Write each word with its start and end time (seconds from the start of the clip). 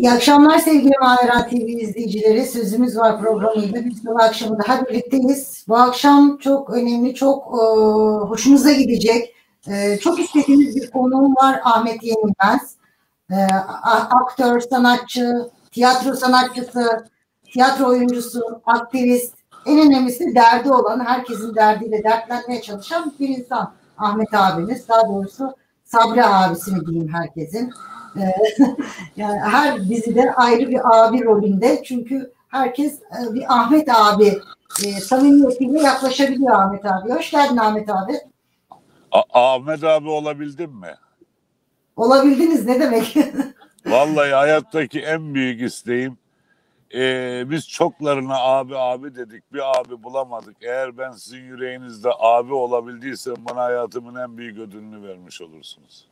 İyi 0.00 0.10
akşamlar 0.10 0.58
sevgili 0.58 0.92
Manera 1.00 1.46
TV 1.46 1.54
izleyicileri. 1.54 2.46
Sözümüz 2.46 2.96
var 2.96 3.20
programıyla 3.20 3.84
biz 3.84 4.06
bu 4.06 4.22
akşamı 4.22 4.58
daha 4.58 4.86
birlikteyiz. 4.86 5.64
Bu 5.68 5.76
akşam 5.76 6.38
çok 6.38 6.70
önemli, 6.70 7.14
çok 7.14 7.46
e, 7.46 7.60
hoşunuza 8.28 8.72
gidecek, 8.72 9.34
e, 9.68 9.98
çok 9.98 10.20
istediğimiz 10.20 10.76
bir 10.76 10.90
konuğum 10.90 11.36
var 11.36 11.60
Ahmet 11.64 12.02
Yenilmez. 12.02 12.76
E, 13.30 13.36
aktör, 14.10 14.60
sanatçı, 14.60 15.50
tiyatro 15.70 16.14
sanatçısı, 16.14 17.06
tiyatro 17.52 17.86
oyuncusu, 17.86 18.62
aktivist, 18.66 19.34
en 19.66 19.78
önemlisi 19.78 20.34
derdi 20.34 20.72
olan, 20.72 21.04
herkesin 21.04 21.54
derdiyle 21.54 22.04
dertlenmeye 22.04 22.62
çalışan 22.62 23.12
bir 23.20 23.28
insan. 23.28 23.72
Ahmet 23.98 24.34
abimiz, 24.34 24.88
daha 24.88 25.08
doğrusu 25.08 25.54
Sabri 25.84 26.24
abisi 26.24 26.72
mi 26.72 26.86
diyeyim 26.86 27.14
herkesin. 27.14 27.72
Ee, 28.16 28.34
yani 29.16 29.38
her 29.38 29.88
dizide 29.88 30.32
ayrı 30.34 30.68
bir 30.68 30.80
abi 30.98 31.24
rolünde 31.24 31.82
çünkü 31.84 32.32
herkes 32.48 33.00
e, 33.02 33.34
bir 33.34 33.44
Ahmet 33.54 33.88
abi 33.94 34.38
e, 34.86 34.92
samimiyetiyle 34.92 35.80
yaklaşabiliyor 35.80 36.54
Ahmet 36.60 36.84
abi. 36.86 37.10
Hoş 37.12 37.30
geldin 37.30 37.56
Ahmet 37.56 37.88
abi. 37.90 38.12
A- 39.12 39.54
Ahmet 39.54 39.84
abi 39.84 40.08
olabildim 40.08 40.70
mi? 40.70 40.94
Olabildiniz 41.96 42.66
ne 42.66 42.80
demek? 42.80 43.16
Vallahi 43.86 44.30
hayattaki 44.32 45.00
en 45.00 45.34
büyük 45.34 45.62
isteğim 45.62 46.18
e, 46.94 47.42
biz 47.50 47.68
çoklarına 47.68 48.38
abi 48.38 48.76
abi 48.78 49.14
dedik 49.14 49.52
bir 49.52 49.80
abi 49.80 50.02
bulamadık. 50.02 50.56
Eğer 50.62 50.98
ben 50.98 51.12
sizin 51.12 51.38
yüreğinizde 51.44 52.08
abi 52.18 52.54
olabildiysem 52.54 53.34
bana 53.50 53.60
hayatımın 53.62 54.14
en 54.14 54.36
büyük 54.38 54.58
ödülünü 54.58 55.08
vermiş 55.08 55.40
olursunuz. 55.42 56.09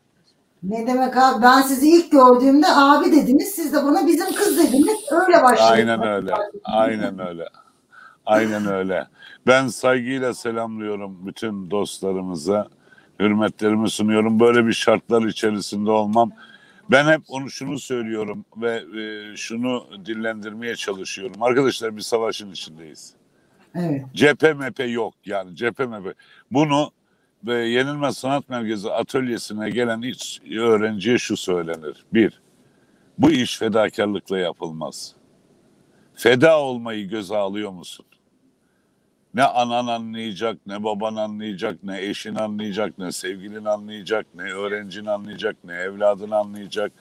Ne 0.62 0.86
demek 0.86 1.16
abi? 1.16 1.42
Ben 1.42 1.62
sizi 1.62 1.88
ilk 1.90 2.12
gördüğümde 2.12 2.66
abi 2.66 3.12
dediniz. 3.12 3.48
Siz 3.48 3.72
de 3.72 3.76
bana 3.84 4.06
bizim 4.06 4.26
kız 4.34 4.58
dediniz. 4.58 4.98
Öyle 5.10 5.42
başladı. 5.42 5.68
Aynen 5.70 6.02
öyle. 6.06 6.34
Aynen 6.64 7.18
öyle. 7.28 7.44
Aynen 8.26 8.66
öyle. 8.66 9.06
Ben 9.46 9.68
saygıyla 9.68 10.34
selamlıyorum 10.34 11.26
bütün 11.26 11.70
dostlarımıza. 11.70 12.68
Hürmetlerimi 13.20 13.90
sunuyorum. 13.90 14.40
Böyle 14.40 14.66
bir 14.66 14.72
şartlar 14.72 15.22
içerisinde 15.22 15.90
olmam. 15.90 16.30
Ben 16.90 17.06
hep 17.06 17.20
onu 17.28 17.50
şunu 17.50 17.78
söylüyorum 17.78 18.44
ve 18.56 18.82
e, 19.00 19.36
şunu 19.36 19.86
dillendirmeye 20.06 20.76
çalışıyorum. 20.76 21.42
Arkadaşlar 21.42 21.96
bir 21.96 22.02
savaşın 22.02 22.50
içindeyiz. 22.50 23.12
Evet. 23.74 24.02
Cephe 24.14 24.52
mepe 24.52 24.84
yok 24.84 25.14
yani 25.24 25.56
cephe 25.56 25.86
mepe. 25.86 26.14
Bunu 26.50 26.90
ve 27.44 27.68
Yenilmez 27.68 28.18
Sanat 28.18 28.48
Merkezi 28.48 28.90
atölyesine 28.90 29.70
gelen 29.70 30.02
hiç 30.02 30.40
öğrenciye 30.58 31.18
şu 31.18 31.36
söylenir. 31.36 32.04
Bir, 32.14 32.40
bu 33.18 33.30
iş 33.30 33.58
fedakarlıkla 33.58 34.38
yapılmaz. 34.38 35.14
Feda 36.14 36.60
olmayı 36.60 37.08
göze 37.08 37.36
alıyor 37.36 37.70
musun? 37.70 38.06
Ne 39.34 39.42
anan 39.44 39.86
anlayacak, 39.86 40.58
ne 40.66 40.84
baban 40.84 41.16
anlayacak, 41.16 41.82
ne 41.82 42.02
eşin 42.02 42.34
anlayacak, 42.34 42.98
ne 42.98 43.12
sevgilin 43.12 43.64
anlayacak, 43.64 44.26
ne 44.34 44.42
öğrencin 44.42 45.06
anlayacak, 45.06 45.56
ne 45.64 45.74
evladın 45.74 46.30
anlayacak. 46.30 46.92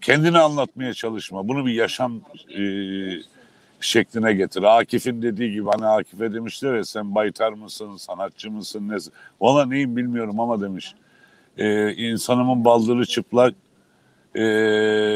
Kendini 0.00 0.38
anlatmaya 0.38 0.94
çalışma. 0.94 1.48
Bunu 1.48 1.66
bir 1.66 1.72
yaşam 1.72 2.20
e, 2.58 2.62
şekline 3.80 4.32
getir. 4.32 4.62
Akif'in 4.62 5.22
dediği 5.22 5.52
gibi 5.52 5.68
hani 5.74 5.86
Akif'e 5.86 6.32
demişler 6.32 6.74
ya 6.74 6.84
sen 6.84 7.14
baytar 7.14 7.52
mısın, 7.52 7.96
sanatçı 7.96 8.50
mısın, 8.50 8.88
ne? 8.88 8.96
Valla 9.40 9.66
neyim 9.66 9.96
bilmiyorum 9.96 10.40
ama 10.40 10.60
demiş. 10.60 10.94
Ee, 11.58 11.92
insanımın 11.92 12.64
baldırı 12.64 13.06
çıplak, 13.06 13.54
e, 14.34 14.42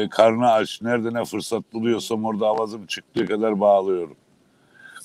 karnı 0.09 0.51
aç. 0.51 0.81
Nerede 0.81 1.13
ne 1.13 1.25
fırsat 1.25 1.73
buluyorsam 1.73 2.25
orada 2.25 2.47
avazım 2.47 2.85
çıktığı 2.85 3.25
kadar 3.25 3.59
bağlıyorum. 3.59 4.17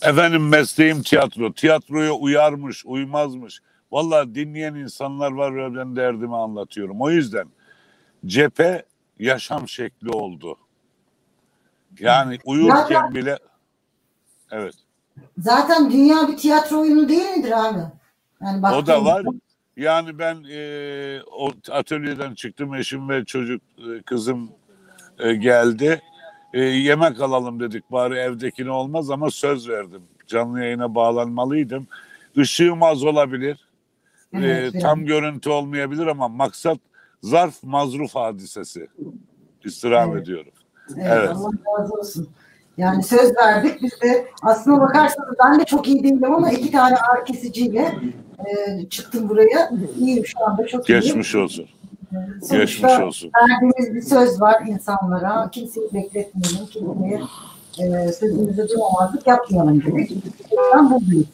Efendim 0.02 0.48
mesleğim 0.48 1.02
tiyatro. 1.02 1.52
Tiyatroya 1.52 2.12
uyarmış, 2.12 2.86
uymazmış. 2.86 3.60
Valla 3.92 4.34
dinleyen 4.34 4.74
insanlar 4.74 5.32
var 5.32 5.56
ve 5.56 5.76
ben 5.76 5.96
derdimi 5.96 6.36
anlatıyorum. 6.36 7.00
O 7.00 7.10
yüzden 7.10 7.48
cephe 8.26 8.84
yaşam 9.18 9.68
şekli 9.68 10.10
oldu. 10.10 10.56
Yani 11.98 12.38
uyurken 12.44 13.14
bile 13.14 13.38
Evet. 14.50 14.74
Zaten 15.38 15.90
dünya 15.90 16.28
bir 16.28 16.36
tiyatro 16.36 16.80
oyunu 16.80 17.08
değil 17.08 17.30
midir 17.36 17.68
abi? 17.68 17.78
Yani 18.42 18.66
o 18.66 18.86
da 18.86 19.04
var. 19.04 19.26
Yani 19.76 20.18
ben 20.18 20.44
e, 20.50 21.20
o 21.22 21.50
atölyeden 21.70 22.34
çıktım. 22.34 22.74
Eşim 22.74 23.08
ve 23.08 23.24
çocuk 23.24 23.62
e, 23.78 24.02
kızım 24.02 24.50
e, 25.18 25.34
geldi. 25.34 26.02
E, 26.52 26.60
yemek 26.60 27.20
alalım 27.20 27.60
dedik. 27.60 27.92
Bari 27.92 28.14
evdekine 28.14 28.70
olmaz 28.70 29.10
ama 29.10 29.30
söz 29.30 29.68
verdim. 29.68 30.02
Canlı 30.26 30.60
yayına 30.60 30.94
bağlanmalıydım. 30.94 31.86
Işığım 32.36 32.82
az 32.82 33.04
olabilir. 33.04 33.68
E, 34.32 34.38
evet, 34.38 34.74
e, 34.74 34.78
tam 34.78 35.04
görüntü 35.04 35.50
olmayabilir 35.50 36.06
ama 36.06 36.28
maksat 36.28 36.78
zarf 37.22 37.62
mazruf 37.62 38.14
hadisesi. 38.14 38.88
İstirham 39.64 40.10
evet. 40.12 40.22
ediyorum. 40.22 40.52
Evet, 40.96 41.06
evet. 41.06 41.28
Allah 41.28 41.50
razı 41.78 41.94
olsun. 41.94 42.28
Yani 42.80 43.02
söz 43.02 43.36
verdik. 43.36 43.82
Biz 43.82 44.00
de 44.02 44.26
aslına 44.42 44.80
bakarsanız 44.80 45.34
ben 45.44 45.60
de 45.60 45.64
çok 45.64 45.88
iyi 45.88 46.02
değilim 46.02 46.34
ama 46.34 46.50
iki 46.50 46.70
tane 46.70 46.96
ağrı 46.96 47.24
kesiciyle 47.24 47.94
e, 48.38 48.88
çıktım 48.88 49.28
buraya. 49.28 49.70
İyiyim 49.98 50.26
şu 50.26 50.46
anda 50.46 50.66
çok 50.66 50.88
iyiyim. 50.88 51.02
Geçmiş 51.02 51.34
olsun. 51.34 51.66
Sonuçta 52.12 52.56
Geçmiş 52.56 52.98
olsun. 53.00 53.30
verdiğimiz 53.40 53.94
bir 53.94 54.02
söz 54.02 54.40
var 54.40 54.62
insanlara. 54.66 55.50
Kimseyi 55.50 55.88
bekletmeyelim. 55.94 56.66
Kimseye 56.66 57.20
e, 57.78 58.12
sözümüzü 58.12 58.68
duymamazlık 58.68 59.26
yapmayalım 59.26 59.82
dedik. 59.84 60.24
Ben 60.74 60.90
buradayım. 60.90 61.26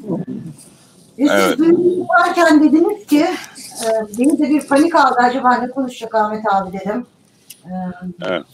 Ve 1.19 1.25
evet. 1.31 1.55
siz 1.57 1.99
varken 2.09 2.65
dediniz 2.65 3.07
ki 3.07 3.27
e, 3.85 3.89
beni 4.19 4.39
de 4.39 4.49
bir 4.49 4.67
panik 4.67 4.95
aldı. 4.95 5.15
Acaba 5.19 5.55
ne 5.55 5.71
konuşacak 5.71 6.15
Ahmet 6.15 6.45
abi 6.53 6.73
dedim. 6.73 7.07
E, 7.65 7.71
evet. 8.23 8.45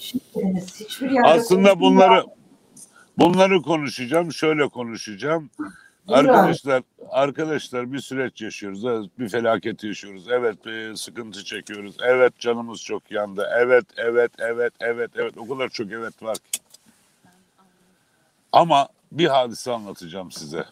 Hiçbir 0.81 1.35
Aslında 1.35 1.81
bunları 1.81 2.25
Bunları 3.19 3.63
konuşacağım, 3.63 4.33
şöyle 4.33 4.69
konuşacağım. 4.69 5.51
Arkadaşlar, 6.09 6.83
arkadaşlar 7.11 7.93
bir 7.93 7.99
süreç 7.99 8.43
yaşıyoruz. 8.43 9.09
Bir 9.19 9.29
felaket 9.29 9.85
yaşıyoruz. 9.85 10.29
Evet, 10.29 10.67
bir 10.67 10.97
sıkıntı 10.97 11.45
çekiyoruz. 11.45 11.97
Evet, 12.03 12.39
canımız 12.39 12.83
çok 12.83 13.11
yandı. 13.11 13.49
Evet, 13.57 13.85
evet, 13.97 14.33
evet, 14.39 14.73
evet, 14.81 15.11
evet. 15.15 15.39
O 15.39 15.49
kadar 15.49 15.69
çok 15.69 15.93
evet 15.93 16.23
var 16.23 16.37
ki. 16.37 16.61
Ama 18.53 18.89
bir 19.13 19.27
hadise 19.27 19.73
anlatacağım 19.73 20.33
size. 20.33 20.65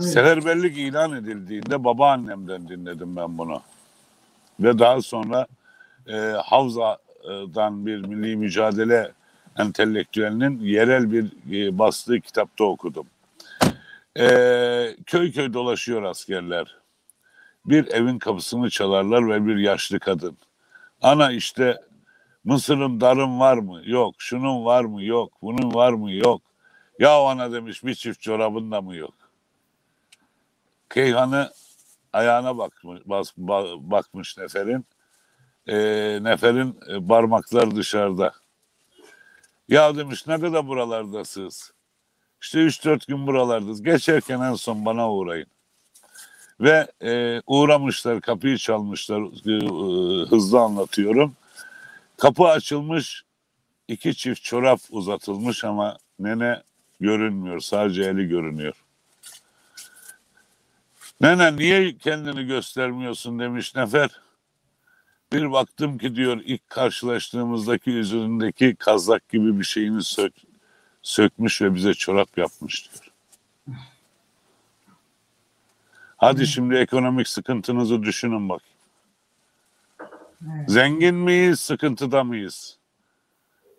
Seferberlik 0.00 0.78
ilan 0.78 1.12
edildiğinde 1.12 1.84
babaannemden 1.84 2.68
dinledim 2.68 3.16
ben 3.16 3.38
bunu. 3.38 3.62
Ve 4.60 4.78
daha 4.78 5.02
sonra 5.02 5.46
e, 6.08 6.16
Havza'dan 6.44 7.86
bir 7.86 7.98
milli 7.98 8.36
mücadele 8.36 9.12
entelektüelinin 9.58 10.60
yerel 10.60 11.12
bir 11.12 11.24
e, 11.52 11.78
bastığı 11.78 12.20
kitapta 12.20 12.64
okudum. 12.64 13.06
E, 14.18 14.26
köy 15.06 15.32
köy 15.32 15.52
dolaşıyor 15.52 16.02
askerler. 16.02 16.76
Bir 17.66 17.88
evin 17.88 18.18
kapısını 18.18 18.70
çalarlar 18.70 19.28
ve 19.28 19.46
bir 19.46 19.56
yaşlı 19.56 20.00
kadın. 20.00 20.36
Ana 21.02 21.32
işte 21.32 21.80
mısırın 22.44 23.00
darın 23.00 23.40
var 23.40 23.58
mı? 23.58 23.82
Yok. 23.84 24.14
Şunun 24.18 24.64
var 24.64 24.84
mı? 24.84 25.04
Yok. 25.04 25.32
Bunun 25.42 25.74
var 25.74 25.92
mı? 25.92 26.12
Yok. 26.12 26.42
Ya 26.98 27.18
ana 27.28 27.52
demiş 27.52 27.84
bir 27.84 27.94
çift 27.94 28.20
çorabın 28.20 28.70
da 28.70 28.80
mı 28.80 28.96
yok? 28.96 29.14
Keyhan'ı 30.90 31.52
ayağına 32.12 32.58
bakmış, 32.58 33.00
bas, 33.06 33.32
bakmış 33.78 34.38
Nefer'in. 34.38 34.86
E, 35.66 35.76
Nefer'in 36.22 36.80
e, 36.88 37.06
parmaklar 37.06 37.76
dışarıda. 37.76 38.32
Ya 39.72 39.96
demiş 39.96 40.26
ne 40.26 40.40
kadar 40.40 40.66
buralardasınız? 40.66 41.72
İşte 42.42 42.58
3-4 42.58 43.06
gün 43.08 43.26
buralardayız. 43.26 43.82
Geçerken 43.82 44.40
en 44.40 44.54
son 44.54 44.84
bana 44.84 45.12
uğrayın. 45.12 45.46
Ve 46.60 46.86
e, 47.02 47.42
uğramışlar, 47.46 48.20
kapıyı 48.20 48.56
çalmışlar. 48.58 49.20
E, 49.22 49.66
hızlı 50.26 50.60
anlatıyorum. 50.60 51.36
Kapı 52.16 52.44
açılmış, 52.44 53.22
iki 53.88 54.14
çift 54.16 54.42
çorap 54.42 54.80
uzatılmış 54.90 55.64
ama 55.64 55.98
nene 56.18 56.62
görünmüyor. 57.00 57.60
Sadece 57.60 58.02
eli 58.02 58.28
görünüyor. 58.28 58.74
Nene 61.20 61.56
niye 61.56 61.96
kendini 61.98 62.46
göstermiyorsun 62.46 63.38
demiş 63.38 63.74
Nefer. 63.74 64.10
Bir 65.32 65.52
baktım 65.52 65.98
ki 65.98 66.16
diyor 66.16 66.40
ilk 66.44 66.70
karşılaştığımızdaki 66.70 67.90
üzerindeki 67.90 68.76
kazak 68.76 69.28
gibi 69.28 69.58
bir 69.58 69.64
şeyini 69.64 70.02
sök, 70.02 70.32
sökmüş 71.02 71.62
ve 71.62 71.74
bize 71.74 71.94
çorap 71.94 72.38
yapmış 72.38 72.90
diyor. 72.92 73.12
Hadi 76.16 76.46
şimdi 76.46 76.74
ekonomik 76.74 77.28
sıkıntınızı 77.28 78.02
düşünün 78.02 78.48
bak. 78.48 78.62
Zengin 80.68 81.14
miyiz, 81.14 81.60
sıkıntıda 81.60 82.24
mıyız? 82.24 82.78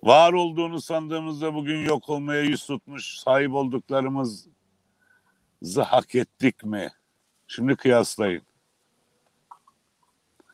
Var 0.03 0.33
olduğunu 0.33 0.81
sandığımızda 0.81 1.53
bugün 1.53 1.85
yok 1.85 2.09
olmaya 2.09 2.41
yüz 2.41 2.65
tutmuş 2.65 3.17
sahip 3.19 3.53
olduklarımızı 3.53 4.49
hak 5.85 6.15
ettik 6.15 6.63
mi? 6.63 6.89
Şimdi 7.47 7.75
kıyaslayın. 7.75 8.41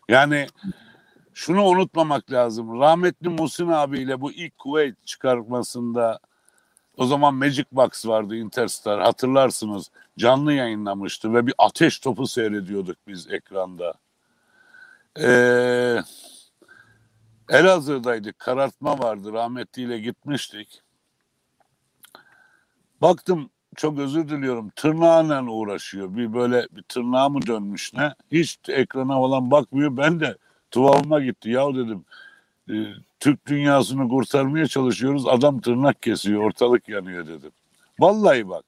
Yani 0.10 0.48
şunu 1.40 1.64
unutmamak 1.64 2.32
lazım. 2.32 2.80
Rahmetli 2.80 3.30
Musin 3.30 3.68
abiyle 3.68 4.22
bu 4.22 4.32
ilk 4.32 4.58
Kuveyt 4.58 5.06
çıkartmasında 5.06 6.20
o 6.98 7.06
zaman 7.06 7.36
Magic 7.36 7.66
Box 7.72 8.06
vardı 8.06 8.36
Interstar 8.36 9.02
hatırlarsınız. 9.02 9.92
Canlı 10.18 10.54
yayınlamıştı 10.54 11.34
ve 11.34 11.48
bir 11.48 11.54
ateş 11.58 12.00
topu 12.00 12.28
seyrediyorduk 12.28 12.98
biz 13.08 13.32
ekranda. 13.32 13.94
Ee, 15.20 16.00
Elazığ'daydık. 17.50 18.40
Karartma 18.40 19.00
vardı. 19.00 19.34
Rahmetliyle 19.34 20.00
gitmiştik. 20.00 20.82
Baktım 23.02 23.50
çok 23.76 24.00
özür 24.00 24.30
diliyorum. 24.30 24.70
Tırnağıyla 24.70 25.44
uğraşıyor. 25.44 26.16
Bir 26.16 26.34
böyle 26.34 26.68
bir 26.72 26.84
tırnağı 26.84 27.30
mı 27.30 27.48
dönmüş 27.48 27.94
ne? 27.94 28.14
Hiç 28.32 28.60
ekrana 28.68 29.14
falan 29.14 29.52
bakmıyor. 29.52 29.98
Ben 29.98 30.20
de 30.20 30.38
tuvağıma 30.72 31.20
gitti. 31.20 31.50
Ya 31.50 31.76
dedim 31.76 32.06
e, 32.70 32.74
Türk 33.20 33.48
dünyasını 33.48 34.10
kurtarmaya 34.10 34.68
çalışıyoruz. 34.68 35.28
Adam 35.28 35.62
tırnak 35.62 36.02
kesiyor. 36.02 36.44
Ortalık 36.44 36.90
yanıyor 36.90 37.28
dedim. 37.28 37.52
Vallahi 38.00 38.50
bak. 38.50 38.66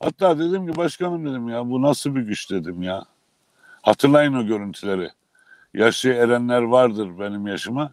Hatta 0.00 0.38
dedim 0.38 0.66
ki 0.66 0.76
başkanım 0.76 1.26
dedim 1.26 1.48
ya 1.48 1.70
bu 1.70 1.82
nasıl 1.82 2.14
bir 2.14 2.20
güç 2.20 2.50
dedim 2.50 2.82
ya. 2.82 3.04
Hatırlayın 3.82 4.34
o 4.34 4.46
görüntüleri. 4.46 5.10
Yaşlı 5.74 6.10
erenler 6.10 6.62
vardır 6.62 7.18
benim 7.18 7.46
yaşıma. 7.46 7.92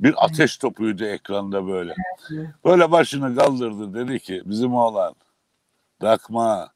Bir 0.00 0.24
ateş 0.24 0.56
topuydu 0.56 1.04
ekranda 1.04 1.66
böyle. 1.66 1.94
Böyle 2.64 2.90
başını 2.90 3.36
kaldırdı 3.36 3.94
dedi 3.94 4.20
ki 4.20 4.42
bizim 4.44 4.74
oğlan 4.74 5.14
takma 6.00 6.70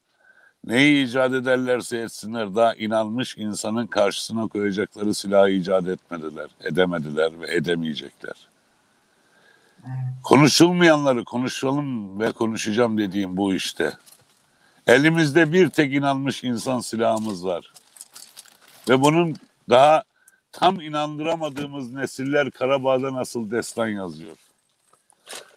neyi 0.65 1.07
icat 1.07 1.33
ederlerse 1.33 1.99
etsinler 1.99 2.55
daha 2.55 2.75
inanmış 2.75 3.37
insanın 3.37 3.87
karşısına 3.87 4.49
koyacakları 4.49 5.15
silahı 5.15 5.51
icat 5.51 5.89
etmediler, 5.89 6.49
edemediler 6.61 7.41
ve 7.41 7.55
edemeyecekler. 7.55 8.49
Konuşulmayanları 10.23 11.25
konuşalım 11.25 12.21
ve 12.21 12.33
konuşacağım 12.33 12.99
dediğim 12.99 13.37
bu 13.37 13.55
işte. 13.55 13.93
Elimizde 14.87 15.53
bir 15.53 15.69
tek 15.69 15.95
inanmış 15.95 16.45
insan 16.45 16.81
silahımız 16.81 17.47
var. 17.47 17.73
Ve 18.89 19.01
bunun 19.01 19.37
daha 19.69 20.03
tam 20.53 20.81
inandıramadığımız 20.81 21.93
nesiller 21.93 22.51
Karabağ'da 22.51 23.15
nasıl 23.15 23.51
destan 23.51 23.89
yazıyor. 23.89 24.37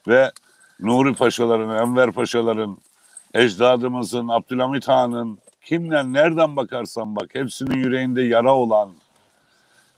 Ve 0.08 0.32
Nuri 0.80 1.16
Paşaların, 1.16 1.88
Enver 1.88 2.12
Paşaların, 2.12 2.78
ecdadımızın, 3.36 4.28
Abdülhamit 4.28 4.88
Han'ın, 4.88 5.40
kimden 5.62 6.14
nereden 6.14 6.56
bakarsan 6.56 7.16
bak 7.16 7.30
hepsinin 7.36 7.78
yüreğinde 7.78 8.22
yara 8.22 8.56
olan 8.56 8.94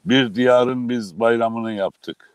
bir 0.05 0.35
diyarın 0.35 0.89
biz 0.89 1.19
bayramını 1.19 1.73
yaptık. 1.73 2.33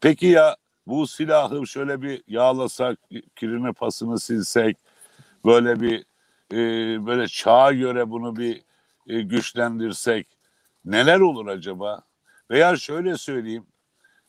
Peki 0.00 0.26
ya 0.26 0.56
bu 0.86 1.06
silahı 1.06 1.66
şöyle 1.66 2.02
bir 2.02 2.22
yağlasak, 2.28 2.98
kirini 3.36 3.72
pasını 3.72 4.20
silsek, 4.20 4.76
böyle 5.44 5.80
bir 5.80 6.04
e, 6.52 6.56
böyle 7.06 7.28
çağa 7.28 7.72
göre 7.72 8.10
bunu 8.10 8.36
bir 8.36 8.62
e, 9.06 9.20
güçlendirsek 9.20 10.26
neler 10.84 11.20
olur 11.20 11.46
acaba? 11.46 12.02
Veya 12.50 12.76
şöyle 12.76 13.18
söyleyeyim, 13.18 13.66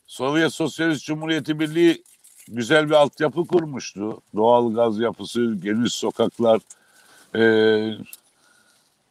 Sovyet 0.06 0.52
Sosyalist 0.52 1.04
Cumhuriyeti 1.04 1.60
Birliği 1.60 2.04
güzel 2.48 2.86
bir 2.86 2.94
altyapı 2.94 3.46
kurmuştu. 3.46 4.20
Doğal 4.36 4.74
gaz 4.74 4.98
yapısı, 5.00 5.54
geniş 5.62 5.92
sokaklar. 5.92 6.60
Ee, 7.34 7.92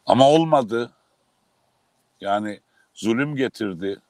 ama 0.06 0.28
olmadı. 0.30 0.90
Yani 2.20 2.60
zulüm 2.94 3.36
getirdi. 3.36 4.00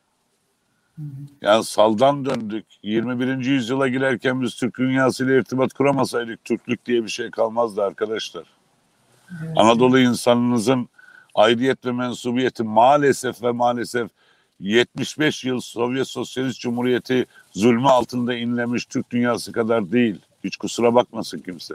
Yani 1.43 1.64
saldan 1.64 2.25
döndük. 2.25 2.67
21. 2.82 3.44
yüzyıla 3.44 3.88
girerken 3.88 4.43
biz 4.43 4.55
Türk 4.55 4.78
dünyasıyla 4.78 5.34
irtibat 5.34 5.72
kuramasaydık 5.72 6.44
Türklük 6.44 6.87
diye 6.87 7.05
bir 7.05 7.08
şey 7.08 7.31
kalmazdı 7.31 7.82
arkadaşlar. 7.82 8.44
Evet. 9.31 9.52
Anadolu 9.56 9.99
insanınızın 9.99 10.88
aidiyet 11.34 11.87
ve 11.87 11.93
mensubiyeti 11.93 12.62
maalesef 12.62 13.43
ve 13.43 13.52
maalesef 13.52 14.11
75 14.61 15.44
yıl 15.44 15.61
Sovyet 15.61 16.08
Sosyalist 16.08 16.61
Cumhuriyeti 16.61 17.26
zulmü 17.53 17.88
altında 17.88 18.35
inlemiş 18.35 18.87
Türk 18.87 19.11
dünyası 19.11 19.53
kadar 19.53 19.93
değil. 19.93 20.20
Hiç 20.44 20.56
kusura 20.56 20.94
bakmasın 20.94 21.38
kimse. 21.38 21.75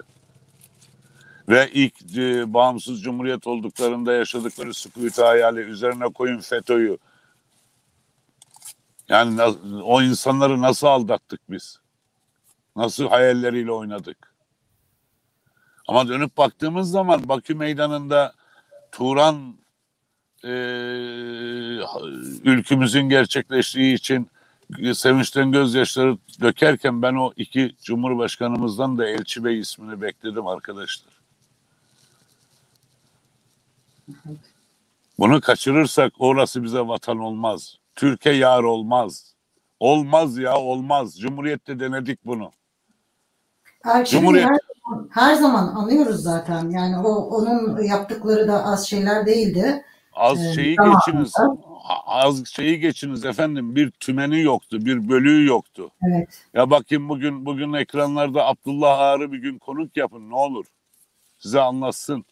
Ve 1.50 1.70
ilk 1.74 2.18
e, 2.18 2.54
bağımsız 2.54 3.04
cumhuriyet 3.04 3.48
olduklarında 3.48 4.14
yaşadıkları 4.14 4.74
sükutu 4.74 5.24
hayali 5.24 5.60
üzerine 5.60 6.06
koyun 6.06 6.40
FETÖ'yü. 6.40 6.98
Yani 9.10 9.42
o 9.84 10.02
insanları 10.02 10.62
nasıl 10.62 10.88
aldattık 10.88 11.42
biz? 11.50 11.80
Nasıl 12.76 13.08
hayalleriyle 13.08 13.72
oynadık? 13.72 14.34
Ama 15.88 16.08
dönüp 16.08 16.38
baktığımız 16.38 16.92
zaman 16.92 17.30
Bakü 17.30 17.56
Meydanı'nda 17.56 18.34
Turan 18.92 19.56
e, 20.44 20.52
ülkümüzün 22.44 23.10
gerçekleştiği 23.10 23.94
için 23.94 24.28
sevinçten 24.94 25.52
gözyaşları 25.52 26.18
dökerken 26.42 27.02
ben 27.02 27.14
o 27.14 27.32
iki 27.36 27.76
cumhurbaşkanımızdan 27.84 28.98
da 28.98 29.08
Elçi 29.08 29.44
Bey 29.44 29.60
ismini 29.60 30.02
bekledim 30.02 30.48
arkadaşlar. 30.48 31.14
Bunu 35.20 35.42
kaçırırsak 35.42 36.14
orası 36.20 36.64
bize 36.64 36.80
vatan 36.80 37.20
olmaz. 37.20 37.78
Türkiye 37.96 38.36
yar 38.36 38.64
olmaz. 38.64 39.34
Olmaz 39.80 40.38
ya 40.38 40.58
olmaz. 40.58 41.20
Cumhuriyette 41.20 41.80
denedik 41.80 42.26
bunu. 42.26 42.52
Elçi 43.86 44.12
Cumhuriyet... 44.12 44.48
her, 44.48 44.60
her 45.10 45.36
zaman 45.36 45.68
anlıyoruz 45.68 46.24
zaten. 46.24 46.70
Yani 46.70 46.98
o 46.98 47.16
onun 47.16 47.84
yaptıkları 47.84 48.48
da 48.48 48.66
az 48.66 48.88
şeyler 48.88 49.26
değildi. 49.26 49.84
Az 50.14 50.46
ee, 50.46 50.54
şeyi 50.54 50.76
tamam. 50.76 51.00
geçiniz. 51.06 51.34
Az 52.06 52.48
şeyi 52.48 52.80
geçiniz 52.80 53.26
efendim. 53.26 53.76
Bir 53.76 53.92
tümeni 53.92 54.42
yoktu, 54.42 54.86
bir 54.86 55.10
bölüğü 55.10 55.46
yoktu. 55.46 55.92
Evet. 56.02 56.46
Ya 56.54 56.70
bakayım 56.70 57.10
bugün 57.10 57.46
bugün 57.46 57.74
ekranlarda 57.74 58.46
Abdullah 58.46 59.00
Ağar'ı 59.00 59.32
bir 59.32 59.38
gün 59.38 59.58
konuk 59.60 59.98
yapın 59.98 60.30
ne 60.30 60.36
olur. 60.36 60.66
Size 61.40 61.62
anlatsın. 61.62 62.26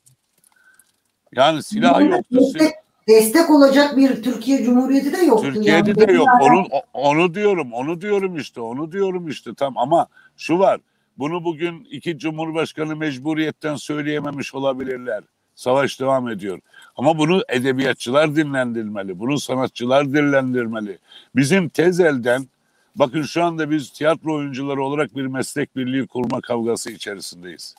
Yani 1.35 1.63
silah 1.63 2.01
yoktu. 2.01 2.25
Destek, 2.31 2.73
destek 3.07 3.49
olacak 3.49 3.97
bir 3.97 4.23
Türkiye 4.23 4.63
Cumhuriyeti 4.63 5.13
de 5.13 5.17
yoktu. 5.17 5.53
Türkiye'de 5.53 5.89
yani. 5.89 6.07
de 6.07 6.11
yok. 6.11 6.27
Onu, 6.41 6.65
onu 6.93 7.33
diyorum, 7.33 7.73
onu 7.73 8.01
diyorum 8.01 8.37
işte, 8.37 8.61
onu 8.61 8.91
diyorum 8.91 9.27
işte 9.27 9.55
tam 9.55 9.77
ama 9.77 10.07
şu 10.37 10.59
var. 10.59 10.79
Bunu 11.17 11.43
bugün 11.43 11.87
iki 11.91 12.17
cumhurbaşkanı 12.17 12.95
mecburiyetten 12.95 13.75
söyleyememiş 13.75 14.55
olabilirler. 14.55 15.23
Savaş 15.59 15.99
devam 15.99 16.29
ediyor. 16.29 16.59
Ama 16.95 17.17
bunu 17.17 17.43
edebiyatçılar 17.49 18.35
dinlendirmeli. 18.35 19.19
Bunu 19.19 19.39
sanatçılar 19.39 20.13
dinlendirmeli. 20.13 20.97
Bizim 21.35 21.69
tezelden 21.69 22.47
bakın 22.95 23.23
şu 23.23 23.43
anda 23.43 23.71
biz 23.71 23.89
tiyatro 23.89 24.35
oyuncuları 24.35 24.83
olarak 24.83 25.15
bir 25.15 25.25
meslek 25.25 25.75
birliği 25.75 26.07
kurma 26.07 26.41
kavgası 26.41 26.91
içerisindeyiz. 26.91 27.75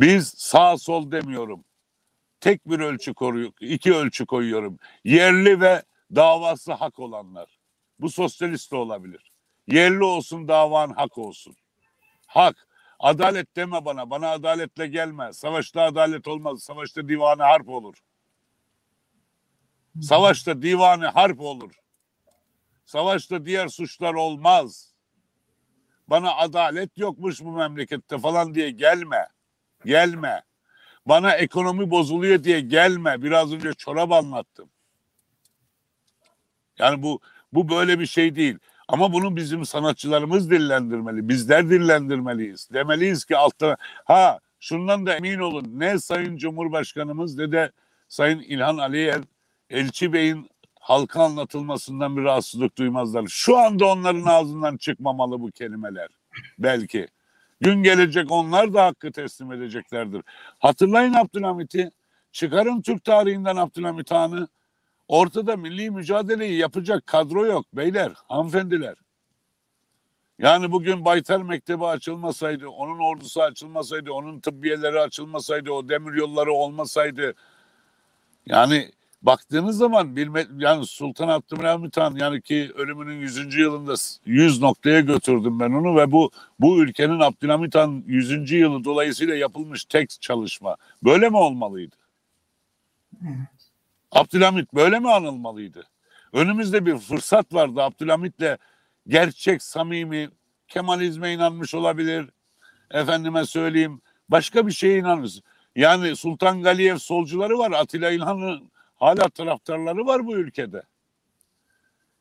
Biz 0.00 0.28
sağ 0.36 0.78
sol 0.78 1.10
demiyorum. 1.10 1.64
Tek 2.40 2.70
bir 2.70 2.80
ölçü 2.80 3.14
koruyor, 3.14 3.52
iki 3.60 3.94
ölçü 3.94 4.26
koyuyorum. 4.26 4.78
Yerli 5.04 5.60
ve 5.60 5.82
davası 6.14 6.72
hak 6.72 6.98
olanlar. 6.98 7.58
Bu 8.00 8.10
sosyalist 8.10 8.72
de 8.72 8.76
olabilir. 8.76 9.32
Yerli 9.68 10.04
olsun 10.04 10.48
davan 10.48 10.90
hak 10.90 11.18
olsun. 11.18 11.56
Hak. 12.26 12.67
Adalet 12.98 13.56
deme 13.56 13.84
bana. 13.84 14.10
Bana 14.10 14.30
adaletle 14.30 14.86
gelme. 14.86 15.32
Savaşta 15.32 15.82
adalet 15.82 16.28
olmaz. 16.28 16.62
Savaşta 16.62 17.08
divanı 17.08 17.42
harp 17.42 17.68
olur. 17.68 17.96
Savaşta 20.02 20.62
divanı 20.62 21.06
harp 21.06 21.40
olur. 21.40 21.74
Savaşta 22.86 23.46
diğer 23.46 23.68
suçlar 23.68 24.14
olmaz. 24.14 24.94
Bana 26.08 26.34
adalet 26.34 26.98
yokmuş 26.98 27.40
bu 27.40 27.52
memlekette 27.52 28.18
falan 28.18 28.54
diye 28.54 28.70
gelme. 28.70 29.28
Gelme. 29.84 30.42
Bana 31.06 31.32
ekonomi 31.32 31.90
bozuluyor 31.90 32.44
diye 32.44 32.60
gelme. 32.60 33.22
Biraz 33.22 33.52
önce 33.52 33.74
çorap 33.74 34.12
anlattım. 34.12 34.70
Yani 36.78 37.02
bu 37.02 37.20
bu 37.52 37.68
böyle 37.68 38.00
bir 38.00 38.06
şey 38.06 38.34
değil. 38.34 38.58
Ama 38.88 39.12
bunu 39.12 39.36
bizim 39.36 39.64
sanatçılarımız 39.64 40.50
dillendirmeli. 40.50 41.28
Bizler 41.28 41.70
dillendirmeliyiz. 41.70 42.68
Demeliyiz 42.72 43.24
ki 43.24 43.36
altta 43.36 43.76
ha 44.04 44.40
şundan 44.60 45.06
da 45.06 45.16
emin 45.16 45.38
olun 45.38 45.70
ne 45.74 45.98
Sayın 45.98 46.36
Cumhurbaşkanımız 46.36 47.38
ne 47.38 47.52
de 47.52 47.72
Sayın 48.08 48.38
İlhan 48.40 48.78
Aliyev 48.78 49.22
Elçi 49.70 50.12
Bey'in 50.12 50.50
halka 50.80 51.22
anlatılmasından 51.22 52.16
bir 52.16 52.22
rahatsızlık 52.22 52.78
duymazlar. 52.78 53.26
Şu 53.26 53.58
anda 53.58 53.86
onların 53.86 54.24
ağzından 54.24 54.76
çıkmamalı 54.76 55.40
bu 55.40 55.50
kelimeler. 55.50 56.08
Belki. 56.58 57.08
Gün 57.60 57.82
gelecek 57.82 58.30
onlar 58.30 58.74
da 58.74 58.84
hakkı 58.84 59.12
teslim 59.12 59.52
edeceklerdir. 59.52 60.22
Hatırlayın 60.58 61.12
Abdülhamit'i. 61.12 61.90
Çıkarın 62.32 62.82
Türk 62.82 63.04
tarihinden 63.04 63.56
Abdülhamit 63.56 64.10
Han'ı. 64.10 64.48
Ortada 65.08 65.56
milli 65.56 65.90
mücadeleyi 65.90 66.58
yapacak 66.58 67.06
kadro 67.06 67.46
yok 67.46 67.66
beyler, 67.72 68.12
hanımefendiler. 68.28 68.94
Yani 70.38 70.72
bugün 70.72 71.04
Baytar 71.04 71.42
Mektebi 71.42 71.86
açılmasaydı, 71.86 72.68
onun 72.68 72.98
ordusu 72.98 73.42
açılmasaydı, 73.42 74.12
onun 74.12 74.40
tıbbiyeleri 74.40 75.00
açılmasaydı, 75.00 75.72
o 75.72 75.88
demir 75.88 76.14
yolları 76.14 76.52
olmasaydı 76.52 77.34
yani 78.46 78.90
baktığınız 79.22 79.76
zaman 79.78 80.16
bilme, 80.16 80.46
yani 80.58 80.86
Sultan 80.86 81.28
Abdülhamit 81.28 81.96
Han 81.96 82.14
yani 82.16 82.42
ki 82.42 82.72
ölümünün 82.74 83.20
100. 83.20 83.54
yılında 83.54 83.94
100 84.26 84.62
noktaya 84.62 85.00
götürdüm 85.00 85.60
ben 85.60 85.70
onu 85.70 85.96
ve 85.96 86.12
bu 86.12 86.30
bu 86.60 86.82
ülkenin 86.82 87.20
Abdülhamit 87.20 87.74
Han 87.74 88.04
100. 88.06 88.52
yılı 88.52 88.84
dolayısıyla 88.84 89.34
yapılmış 89.36 89.84
tek 89.84 90.10
çalışma. 90.20 90.76
Böyle 91.04 91.28
mi 91.28 91.36
olmalıydı? 91.36 91.96
Evet. 93.22 93.57
Abdülhamit 94.18 94.74
böyle 94.74 94.98
mi 94.98 95.10
anılmalıydı? 95.12 95.86
Önümüzde 96.32 96.86
bir 96.86 96.98
fırsat 96.98 97.54
vardı. 97.54 97.82
Abdülhamit'le 97.82 98.58
gerçek, 99.08 99.62
samimi, 99.62 100.30
Kemalizme 100.68 101.32
inanmış 101.32 101.74
olabilir. 101.74 102.30
Efendime 102.90 103.46
söyleyeyim 103.46 104.00
başka 104.28 104.66
bir 104.66 104.72
şeye 104.72 104.98
inanmış. 104.98 105.40
Yani 105.76 106.16
Sultan 106.16 106.62
Galiyev 106.62 106.96
solcuları 106.96 107.58
var. 107.58 107.72
Atilla 107.72 108.10
İlhan'ın 108.10 108.70
hala 108.96 109.28
taraftarları 109.28 110.06
var 110.06 110.26
bu 110.26 110.36
ülkede. 110.36 110.82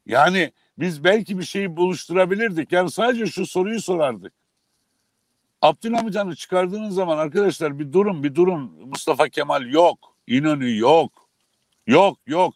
Yani 0.06 0.52
biz 0.80 1.04
belki 1.04 1.40
bir 1.40 1.44
şeyi 1.44 1.78
buluşturabilirdik. 1.78 2.72
Yani 2.72 2.92
sadece 2.92 3.26
şu 3.26 3.46
soruyu 3.46 3.82
sorardık. 3.82 4.34
Abdülhamit 5.62 6.16
Han'ı 6.16 6.36
çıkardığınız 6.36 6.96
zaman 6.96 7.18
arkadaşlar 7.18 7.80
bir 7.80 7.94
durun 7.94 8.24
bir 8.24 8.36
durun. 8.36 8.72
Mustafa 8.86 9.30
Kemal 9.30 9.70
yok. 9.70 10.16
İnönü 10.28 10.78
yok. 10.78 11.27
Yok 11.88 12.18
yok. 12.28 12.54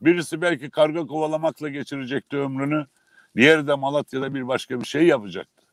Birisi 0.00 0.40
belki 0.40 0.70
karga 0.70 1.06
kovalamakla 1.06 1.68
geçirecekti 1.68 2.36
ömrünü. 2.36 2.86
Diğeri 3.36 3.66
de 3.66 3.74
Malatya'da 3.74 4.34
bir 4.34 4.48
başka 4.48 4.80
bir 4.80 4.86
şey 4.86 5.06
yapacaktı. 5.06 5.66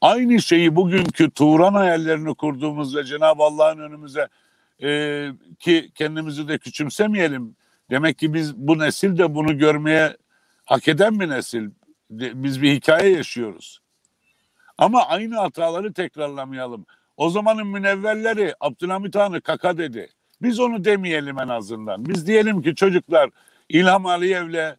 Aynı 0.00 0.42
şeyi 0.42 0.76
bugünkü 0.76 1.30
Turan 1.30 1.74
hayallerini 1.74 2.34
kurduğumuz 2.34 2.96
ve 2.96 3.04
Cenab-ı 3.04 3.42
Allah'ın 3.42 3.78
önümüze 3.78 4.28
e, 4.82 5.28
ki 5.58 5.92
kendimizi 5.94 6.48
de 6.48 6.58
küçümsemeyelim. 6.58 7.56
Demek 7.90 8.18
ki 8.18 8.34
biz 8.34 8.56
bu 8.56 8.78
nesil 8.78 9.18
de 9.18 9.34
bunu 9.34 9.58
görmeye 9.58 10.16
hak 10.64 10.88
eden 10.88 11.20
bir 11.20 11.28
nesil. 11.28 11.70
Biz 12.10 12.62
bir 12.62 12.72
hikaye 12.72 13.16
yaşıyoruz. 13.16 13.80
Ama 14.78 15.06
aynı 15.06 15.36
hataları 15.36 15.92
tekrarlamayalım. 15.92 16.86
O 17.16 17.30
zamanın 17.30 17.66
münevverleri 17.66 18.54
Abdülhamit 18.60 19.14
Han'ı 19.14 19.40
kaka 19.40 19.78
dedi. 19.78 20.10
Biz 20.44 20.60
onu 20.60 20.84
demeyelim 20.84 21.38
en 21.38 21.48
azından. 21.48 22.04
Biz 22.06 22.26
diyelim 22.26 22.62
ki 22.62 22.74
çocuklar 22.74 23.30
İlham 23.68 24.06
Aliyev'le 24.06 24.76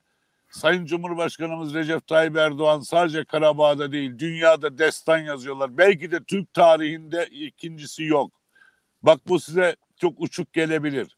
Sayın 0.52 0.86
Cumhurbaşkanımız 0.86 1.74
Recep 1.74 2.08
Tayyip 2.08 2.38
Erdoğan 2.38 2.80
sadece 2.80 3.26
Karabağ'da 3.26 3.92
değil 3.92 4.20
dünyada 4.20 4.78
destan 4.78 5.18
yazıyorlar. 5.18 5.78
Belki 5.78 6.12
de 6.12 6.24
Türk 6.24 6.54
tarihinde 6.54 7.28
ikincisi 7.32 8.04
yok. 8.04 8.32
Bak 9.04 9.20
bu 9.28 9.40
size 9.40 9.76
çok 9.98 10.14
uçuk 10.18 10.54
gelebilir. 10.54 11.18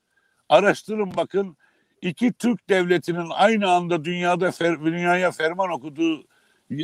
Araştırın 0.50 1.12
bakın 1.18 1.58
iki 2.02 2.34
Türk 2.34 2.70
devletinin 2.70 3.30
aynı 3.30 3.70
anda 3.72 4.06
dünyada 4.06 4.52
fer, 4.52 4.86
dünyaya 4.86 5.32
ferman 5.32 5.70
okuduğu 5.70 6.24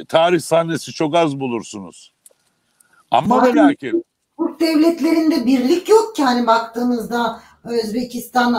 tarih 0.07 0.39
sahnesi 0.39 0.91
çok 0.91 1.15
az 1.15 1.39
bulursunuz. 1.39 2.13
Ama 3.11 3.45
ve 3.45 3.55
lakin 3.55 4.05
Türk 4.39 4.59
devletlerinde 4.59 5.45
birlik 5.45 5.89
yok 5.89 6.15
ki 6.15 6.23
hani 6.23 6.47
baktığınızda 6.47 7.39
Özbekistan, 7.63 8.55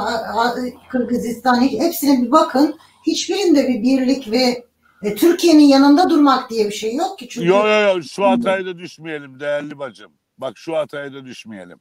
Kırgızistan 0.91 1.61
hepsine 1.61 2.23
bir 2.23 2.31
bakın. 2.31 2.79
Hiçbirinde 3.07 3.69
bir 3.69 3.83
birlik 3.83 4.31
ve 4.31 4.65
e, 5.03 5.15
Türkiye'nin 5.15 5.65
yanında 5.65 6.11
durmak 6.11 6.51
diye 6.51 6.67
bir 6.67 6.73
şey 6.75 6.95
yok 6.97 7.19
ki. 7.19 7.29
Çünkü 7.29 7.49
Yo 7.49 7.67
yo 7.67 7.81
yo 7.97 8.03
şu 8.03 8.25
hataya 8.25 8.67
da 8.67 8.79
düşmeyelim 8.79 9.41
değerli 9.41 9.79
bacım. 9.79 10.13
Bak 10.39 10.53
şu 10.59 10.77
hataya 10.77 11.13
da 11.15 11.25
düşmeyelim. 11.25 11.81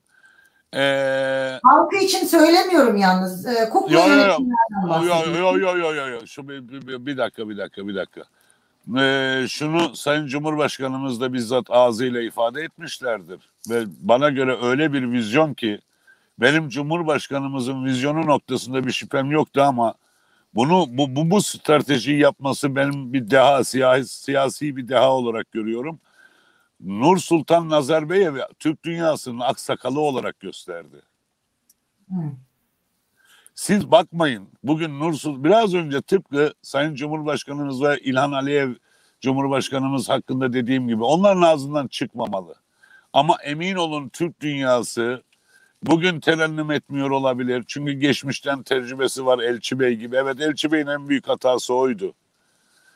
Ee, 0.75 1.59
halkı 1.63 1.95
için 1.97 2.25
söylemiyorum 2.27 2.97
yalnız. 2.97 3.45
E, 3.45 3.69
kukla 3.69 3.93
Yo, 3.93 3.99
yo, 3.99 4.07
yönetimlerden 4.07 4.81
yo 4.83 4.89
bahsediyorum. 4.89 5.33
yo 5.41 5.57
yo 5.57 5.77
yo 5.77 5.93
yo 5.95 6.07
yo 6.07 6.19
şu 6.27 6.49
bir, 6.49 6.67
bir, 6.69 6.87
bir- 6.87 7.05
bir 7.05 7.17
dakika 7.17 7.49
bir 7.49 7.57
dakika 7.57 7.87
bir 7.87 7.95
dakika. 7.95 8.21
Ee, 8.99 9.45
şunu 9.49 9.95
Sayın 9.95 10.27
Cumhurbaşkanımız 10.27 11.21
da 11.21 11.33
bizzat 11.33 11.65
ağzıyla 11.69 12.21
ifade 12.21 12.61
etmişlerdir. 12.61 13.39
Ve 13.69 13.83
bana 14.01 14.29
göre 14.29 14.57
öyle 14.63 14.93
bir 14.93 15.11
vizyon 15.11 15.53
ki 15.53 15.79
benim 16.39 16.69
Cumhurbaşkanımızın 16.69 17.85
vizyonu 17.85 18.25
noktasında 18.27 18.85
bir 18.85 18.91
şüphem 18.91 19.31
yoktu 19.31 19.61
ama 19.61 19.95
bunu 20.55 20.85
bu, 20.89 21.15
bu, 21.15 21.31
bu 21.31 21.41
stratejiyi 21.41 22.19
yapması 22.19 22.75
benim 22.75 23.13
bir 23.13 23.29
deha 23.29 23.63
siyasi, 23.63 24.21
siyasi 24.23 24.75
bir 24.75 24.87
deha 24.87 25.11
olarak 25.11 25.51
görüyorum. 25.51 25.99
Nur 26.79 27.17
Sultan 27.17 27.69
Nazarbayev'i 27.69 28.39
Türk 28.59 28.85
dünyasının 28.85 29.39
aksakalı 29.39 29.99
olarak 29.99 30.39
gösterdi. 30.39 31.01
Siz 33.55 33.91
bakmayın. 33.91 34.47
Bugün 34.63 34.99
Nur 34.99 35.13
Sultan 35.13 35.43
biraz 35.43 35.73
önce 35.73 36.01
tıpkı 36.01 36.53
Sayın 36.61 36.95
Cumhurbaşkanımız 36.95 37.81
ve 37.81 37.99
İlhan 37.99 38.31
Aliyev 38.31 38.73
Cumhurbaşkanımız 39.21 40.09
hakkında 40.09 40.53
dediğim 40.53 40.87
gibi 40.87 41.03
onların 41.03 41.41
ağzından 41.41 41.87
çıkmamalı. 41.87 42.55
Ama 43.13 43.37
emin 43.43 43.75
olun 43.75 44.09
Türk 44.09 44.41
dünyası 44.41 45.23
bugün 45.83 46.19
terennüm 46.19 46.71
etmiyor 46.71 47.09
olabilir. 47.09 47.63
Çünkü 47.67 47.91
geçmişten 47.93 48.63
tecrübesi 48.63 49.25
var 49.25 49.39
Elçi 49.39 49.79
Bey 49.79 49.95
gibi. 49.95 50.15
Evet 50.15 50.41
Elçi 50.41 50.71
Bey'in 50.71 50.87
en 50.87 51.09
büyük 51.09 51.27
hatası 51.27 51.73
oydu. 51.73 52.13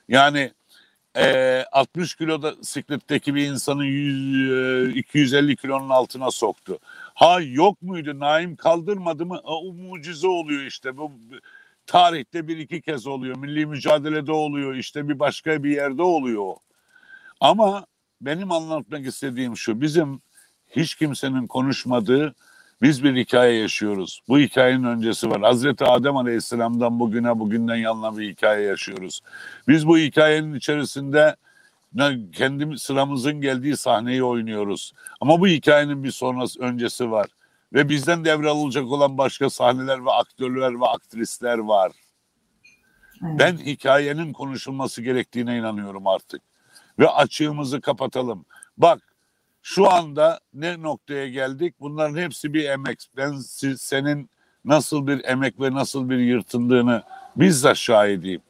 Yani 0.09 0.51
eee 1.17 1.65
60 1.71 2.15
kiloda 2.15 2.55
sikletteki 2.63 3.35
bir 3.35 3.47
insanı 3.47 3.85
100, 3.85 4.49
eee, 4.93 4.99
250 4.99 5.55
kilonun 5.55 5.89
altına 5.89 6.31
soktu. 6.31 6.79
Ha 7.15 7.39
yok 7.41 7.81
muydu? 7.81 8.19
Naim 8.19 8.55
kaldırmadı 8.55 9.25
mı? 9.25 9.39
O, 9.43 9.73
mucize 9.73 10.27
oluyor 10.27 10.61
işte. 10.63 10.97
Bu 10.97 11.11
tarihte 11.85 12.47
bir 12.47 12.57
iki 12.57 12.81
kez 12.81 13.07
oluyor. 13.07 13.37
Milli 13.37 13.65
mücadelede 13.65 14.31
oluyor. 14.31 14.75
işte 14.75 15.09
bir 15.09 15.19
başka 15.19 15.63
bir 15.63 15.71
yerde 15.71 16.01
oluyor. 16.01 16.53
Ama 17.41 17.85
benim 18.21 18.51
anlatmak 18.51 19.05
istediğim 19.07 19.57
şu. 19.57 19.81
Bizim 19.81 20.21
hiç 20.69 20.95
kimsenin 20.95 21.47
konuşmadığı 21.47 22.35
biz 22.81 23.03
bir 23.03 23.15
hikaye 23.15 23.59
yaşıyoruz. 23.59 24.21
Bu 24.27 24.39
hikayenin 24.39 24.83
öncesi 24.83 25.29
var. 25.29 25.41
Hazreti 25.41 25.85
Adem 25.85 26.17
Aleyhisselam'dan 26.17 26.99
bugüne 26.99 27.39
bugünden 27.39 27.75
yanına 27.75 28.17
bir 28.17 28.29
hikaye 28.29 28.65
yaşıyoruz. 28.65 29.21
Biz 29.67 29.87
bu 29.87 29.97
hikayenin 29.97 30.53
içerisinde 30.53 31.35
kendi 32.33 32.79
sıramızın 32.79 33.41
geldiği 33.41 33.77
sahneyi 33.77 34.23
oynuyoruz. 34.23 34.93
Ama 35.21 35.39
bu 35.39 35.47
hikayenin 35.47 36.03
bir 36.03 36.11
sonrası 36.11 36.59
öncesi 36.59 37.11
var. 37.11 37.27
Ve 37.73 37.89
bizden 37.89 38.25
devralacak 38.25 38.85
olan 38.85 39.17
başka 39.17 39.49
sahneler 39.49 40.05
ve 40.05 40.11
aktörler 40.11 40.79
ve 40.79 40.85
aktrisler 40.85 41.57
var. 41.57 41.91
Evet. 43.25 43.39
Ben 43.39 43.57
hikayenin 43.57 44.33
konuşulması 44.33 45.01
gerektiğine 45.01 45.57
inanıyorum 45.57 46.07
artık. 46.07 46.41
Ve 46.99 47.09
açığımızı 47.09 47.81
kapatalım. 47.81 48.45
Bak 48.77 49.01
şu 49.67 49.91
anda 49.91 50.39
ne 50.53 50.81
noktaya 50.81 51.27
geldik? 51.27 51.75
Bunların 51.79 52.17
hepsi 52.17 52.53
bir 52.53 52.69
emek. 52.69 52.99
Ben 53.17 53.33
siz, 53.33 53.81
senin 53.81 54.29
nasıl 54.65 55.07
bir 55.07 55.25
emek 55.25 55.59
ve 55.61 55.73
nasıl 55.73 56.09
bir 56.09 56.17
yırtındığını 56.17 57.03
bizzat 57.35 57.77
şahidiyim. 57.77 58.41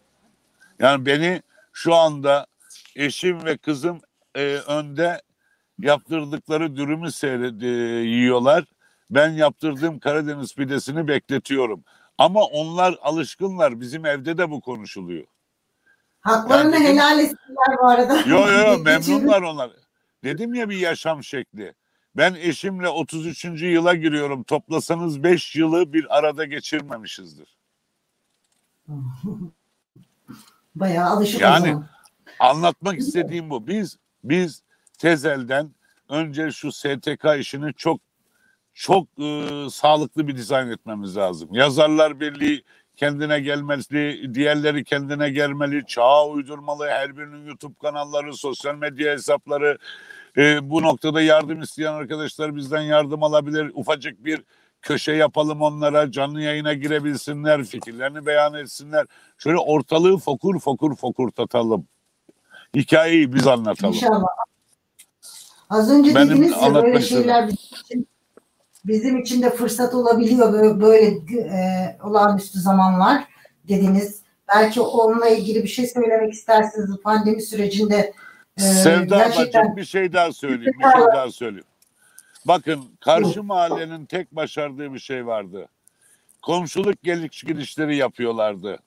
Yani 0.80 1.06
beni 1.06 1.42
şu 1.74 1.96
anda 1.96 2.48
eşim 2.96 3.46
ve 3.46 3.58
kızım 3.58 4.02
e, 4.36 4.44
önde 4.68 5.22
yaptırdıkları 5.80 6.76
dürümü 6.76 7.12
seyred, 7.12 7.62
e, 7.62 7.68
yiyorlar. 8.08 8.66
Ben 9.10 9.30
yaptırdığım 9.30 10.00
Karadeniz 10.00 10.56
pidesini 10.56 11.08
bekletiyorum. 11.08 11.84
Ama 12.18 12.44
onlar 12.44 12.96
alışkınlar. 13.02 13.82
Bizim 13.82 14.06
evde 14.06 14.38
de 14.38 14.52
bu 14.52 14.62
konuşuluyor. 14.62 15.26
Haklarını 16.22 16.76
Yani 16.76 16.88
helal 16.88 17.20
etsinler 17.20 17.78
bu 17.82 17.88
arada. 17.88 18.18
Yo 18.18 18.26
yo 18.26 18.48
yo 18.48 18.84
Geçelim. 18.84 18.84
memnunlar 18.84 19.42
onlar. 19.42 19.87
Dedim 20.28 20.54
ya 20.54 20.70
bir 20.70 20.78
yaşam 20.78 21.24
şekli. 21.24 21.74
Ben 22.16 22.34
eşimle 22.34 22.90
33. 22.90 23.46
yıla 23.46 23.96
giriyorum. 23.96 24.44
Toplasanız 24.44 25.24
5 25.24 25.56
yılı 25.56 25.94
bir 25.94 26.18
arada 26.18 26.46
geçirmemişizdir. 26.46 27.58
Bayağı 30.76 31.10
alışık 31.10 31.42
Yani-. 31.42 31.78
Anlatmak 32.40 32.98
istediğim 32.98 33.50
bu. 33.50 33.68
Biz 33.68 33.98
biz 34.24 34.64
tezelden 34.98 35.72
önce 36.10 36.52
şu 36.52 36.72
STK 36.72 37.26
işini 37.40 37.74
çok 37.74 38.02
çok 38.74 39.08
e, 39.20 39.52
sağlıklı 39.72 40.28
bir 40.28 40.36
dizayn 40.38 40.68
etmemiz 40.68 41.18
lazım. 41.18 41.50
Yazarlar 41.54 42.20
Birliği 42.20 42.64
kendine 42.96 43.40
gelmeli, 43.40 44.34
diğerleri 44.36 44.84
kendine 44.84 45.30
gelmeli, 45.30 45.86
çağa 45.86 46.28
uydurmalı, 46.28 46.88
her 46.88 47.18
birinin 47.18 47.46
YouTube 47.48 47.76
kanalları, 47.82 48.34
sosyal 48.34 48.76
medya 48.76 49.14
hesapları. 49.14 49.78
E, 50.38 50.70
bu 50.70 50.82
noktada 50.82 51.22
yardım 51.22 51.62
isteyen 51.62 51.94
arkadaşlar 51.94 52.56
bizden 52.56 52.82
yardım 52.82 53.24
alabilir. 53.24 53.72
Ufacık 53.74 54.26
bir 54.26 54.44
köşe 54.82 55.12
yapalım 55.12 55.62
onlara, 55.62 56.12
canlı 56.12 56.42
yayına 56.42 56.74
girebilsinler, 56.74 57.64
fikirlerini 57.64 58.26
beyan 58.26 58.54
etsinler. 58.54 59.06
Şöyle 59.38 59.58
ortalığı 59.58 60.18
fokur 60.18 60.60
fokur 60.60 60.96
fokur 60.96 61.32
tatalım. 61.32 61.88
Hikayeyi 62.76 63.34
biz 63.34 63.48
anlatalım. 63.48 63.94
İnşallah. 63.94 64.28
Az 65.70 65.92
önce 65.92 66.16
Benim 66.16 66.30
dediniz 66.30 66.52
ya 66.52 66.74
böyle 66.74 67.02
şeyler 67.02 67.48
bizim 67.48 67.80
için, 67.82 68.08
bizim 68.86 69.18
için 69.18 69.42
de 69.42 69.50
fırsat 69.50 69.94
olabiliyor 69.94 70.54
böyle, 70.54 70.82
böyle 70.82 71.06
e, 71.40 71.98
olağanüstü 72.04 72.60
zamanlar 72.60 73.24
dediniz. 73.68 74.22
Belki 74.56 74.82
onunla 74.82 75.28
ilgili 75.28 75.64
bir 75.64 75.68
şey 75.68 75.88
söylemek 75.88 76.34
istersiniz 76.34 76.90
pandemi 77.04 77.42
sürecinde. 77.42 78.14
E, 78.58 78.62
Sevda 78.62 79.18
gerçekten 79.18 79.64
bacım 79.64 79.78
bir 79.78 79.86
şey 79.86 80.14
daha 80.14 80.32
söyleyeyim, 80.34 80.80
bir 80.80 81.00
şey 81.00 81.08
daha 81.14 81.32
söyleyeyim. 81.32 81.66
Bakın 82.46 82.84
karşı 83.00 83.44
mahallenin 83.44 84.06
tek 84.06 84.32
başardığı 84.32 84.94
bir 84.94 85.00
şey 85.00 85.26
vardı. 85.26 85.68
Komşuluk 86.42 87.04
geliş 87.04 87.44
gidişleri 87.44 87.96
yapıyorlardı. 87.96 88.80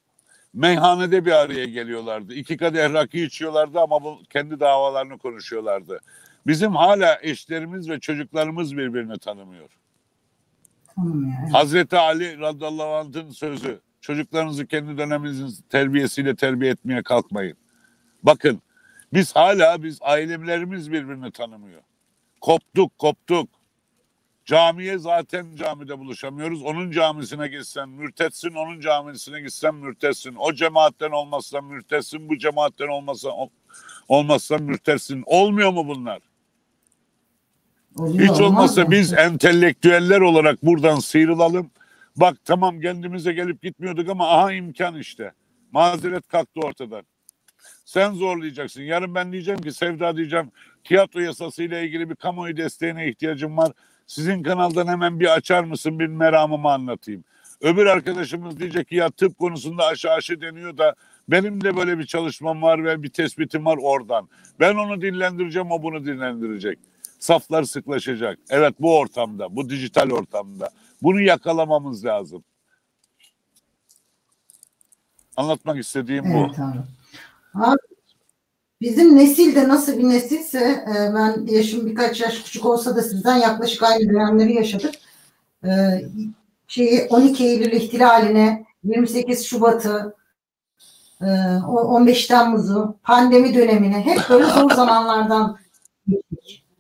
Meyhanede 0.54 1.24
bir 1.24 1.32
araya 1.32 1.64
geliyorlardı. 1.64 2.34
İki 2.34 2.56
kadeh 2.56 2.92
rakı 2.92 3.18
içiyorlardı 3.18 3.80
ama 3.80 4.02
bu 4.02 4.18
kendi 4.30 4.60
davalarını 4.60 5.18
konuşuyorlardı. 5.18 6.00
Bizim 6.46 6.76
hala 6.76 7.18
eşlerimiz 7.22 7.90
ve 7.90 8.00
çocuklarımız 8.00 8.76
birbirini 8.76 9.18
tanımıyor. 9.18 9.68
Tanımıyor. 10.96 11.50
Hazreti 11.52 11.96
Ali 11.98 12.38
radıyallahu 12.38 12.94
anh'ın 12.94 13.30
sözü. 13.30 13.80
Çocuklarınızı 14.00 14.66
kendi 14.66 14.98
döneminizin 14.98 15.64
terbiyesiyle 15.70 16.36
terbiye 16.36 16.72
etmeye 16.72 17.02
kalkmayın. 17.02 17.56
Bakın 18.22 18.62
biz 19.12 19.36
hala 19.36 19.82
biz 19.82 19.98
ailelerimiz 20.02 20.92
birbirini 20.92 21.32
tanımıyor. 21.32 21.82
Koptuk 22.40 22.98
koptuk. 22.98 23.48
Camiye 24.44 24.98
zaten 24.98 25.56
camide 25.56 25.98
buluşamıyoruz. 25.98 26.62
Onun 26.62 26.90
camisine 26.90 27.48
gitsen 27.48 27.88
mürtetsin, 27.88 28.50
onun 28.54 28.80
camisine 28.80 29.40
gitsen 29.40 29.74
mürtetsin. 29.74 30.34
O 30.38 30.52
cemaatten 30.54 31.10
olmazsan 31.10 31.64
mürtetsin, 31.64 32.28
bu 32.28 32.38
cemaatten 32.38 32.88
olmazsan 32.88 33.32
olmazsan 34.08 34.62
mürtetsin. 34.62 35.22
Olmuyor 35.26 35.70
mu 35.72 35.88
bunlar? 35.88 36.18
Oluyor, 37.98 38.18
Hiç 38.24 38.30
olmaz 38.30 38.40
olmazsa 38.40 38.84
mı? 38.84 38.90
biz 38.90 39.12
entelektüeller 39.12 40.20
olarak 40.20 40.62
buradan 40.64 40.98
sıyrılalım. 40.98 41.70
Bak 42.16 42.36
tamam 42.44 42.80
kendimize 42.80 43.32
gelip 43.32 43.62
gitmiyorduk 43.62 44.08
ama 44.08 44.28
aha 44.30 44.52
imkan 44.52 44.94
işte. 44.98 45.32
Mazeret 45.72 46.28
kalktı 46.28 46.60
ortadan. 46.60 47.02
Sen 47.90 48.12
zorlayacaksın. 48.12 48.82
Yarın 48.82 49.14
ben 49.14 49.32
diyeceğim 49.32 49.60
ki 49.60 49.72
Sevda 49.72 50.16
diyeceğim 50.16 50.50
tiyatro 50.84 51.20
yasası 51.20 51.62
ile 51.62 51.84
ilgili 51.84 52.10
bir 52.10 52.14
kamuoyu 52.14 52.56
desteğine 52.56 53.08
ihtiyacım 53.08 53.56
var. 53.56 53.72
Sizin 54.06 54.42
kanaldan 54.42 54.86
hemen 54.86 55.20
bir 55.20 55.34
açar 55.34 55.64
mısın 55.64 55.98
bir 55.98 56.06
meramımı 56.06 56.72
anlatayım. 56.72 57.24
Öbür 57.60 57.86
arkadaşımız 57.86 58.60
diyecek 58.60 58.88
ki 58.88 58.94
ya 58.94 59.10
tıp 59.10 59.38
konusunda 59.38 59.86
aşı 59.86 60.10
aşı 60.10 60.40
deniyor 60.40 60.78
da 60.78 60.94
benim 61.28 61.60
de 61.64 61.76
böyle 61.76 61.98
bir 61.98 62.06
çalışmam 62.06 62.62
var 62.62 62.84
ve 62.84 63.02
bir 63.02 63.08
tespitim 63.08 63.64
var 63.64 63.78
oradan. 63.82 64.28
Ben 64.60 64.74
onu 64.74 65.02
dinlendireceğim 65.02 65.70
o 65.70 65.82
bunu 65.82 66.04
dinlendirecek. 66.04 66.78
Saflar 67.18 67.62
sıklaşacak. 67.62 68.38
Evet 68.50 68.74
bu 68.80 68.98
ortamda, 68.98 69.56
bu 69.56 69.70
dijital 69.70 70.10
ortamda. 70.10 70.70
Bunu 71.02 71.20
yakalamamız 71.20 72.04
lazım. 72.04 72.44
Anlatmak 75.36 75.78
istediğim 75.78 76.24
bu. 76.24 76.46
Evet 76.46 76.58
abi. 76.58 76.78
Bizim 78.80 79.16
nesil 79.16 79.54
de 79.54 79.68
nasıl 79.68 79.98
bir 79.98 80.08
nesilse 80.08 80.58
e, 80.58 81.14
ben 81.14 81.46
yaşım 81.46 81.86
birkaç 81.86 82.20
yaş 82.20 82.42
küçük 82.42 82.66
olsa 82.66 82.96
da 82.96 83.02
sizden 83.02 83.36
yaklaşık 83.36 83.82
aynı 83.82 84.12
dönemleri 84.12 84.54
yaşadık. 84.54 84.94
E, 85.64 85.70
şeyi 86.68 87.06
12 87.10 87.44
Eylül 87.44 87.72
ihtilaline 87.72 88.64
28 88.84 89.46
Şubat'ı 89.46 90.14
e, 91.20 91.26
o 91.68 91.80
15 91.80 92.26
Temmuz'u 92.26 92.96
pandemi 93.02 93.54
dönemini 93.54 93.94
hep 93.94 94.20
böyle 94.30 94.44
zor 94.44 94.70
zamanlardan. 94.70 95.58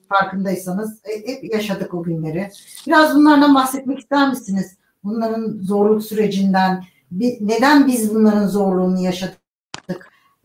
Farkındaysanız 0.08 1.00
E, 1.04 1.32
hep 1.32 1.54
yaşadık 1.54 1.94
o 1.94 2.02
günleri. 2.02 2.50
Biraz 2.86 3.14
bunlardan 3.14 3.54
bahsetmek 3.54 3.98
ister 3.98 4.28
misiniz? 4.28 4.76
Bunların 5.04 5.58
zorluk 5.62 6.04
sürecinden, 6.04 6.84
neden 7.40 7.86
biz 7.86 8.14
bunların 8.14 8.46
zorluğunu 8.46 9.00
yaşadık? 9.00 9.39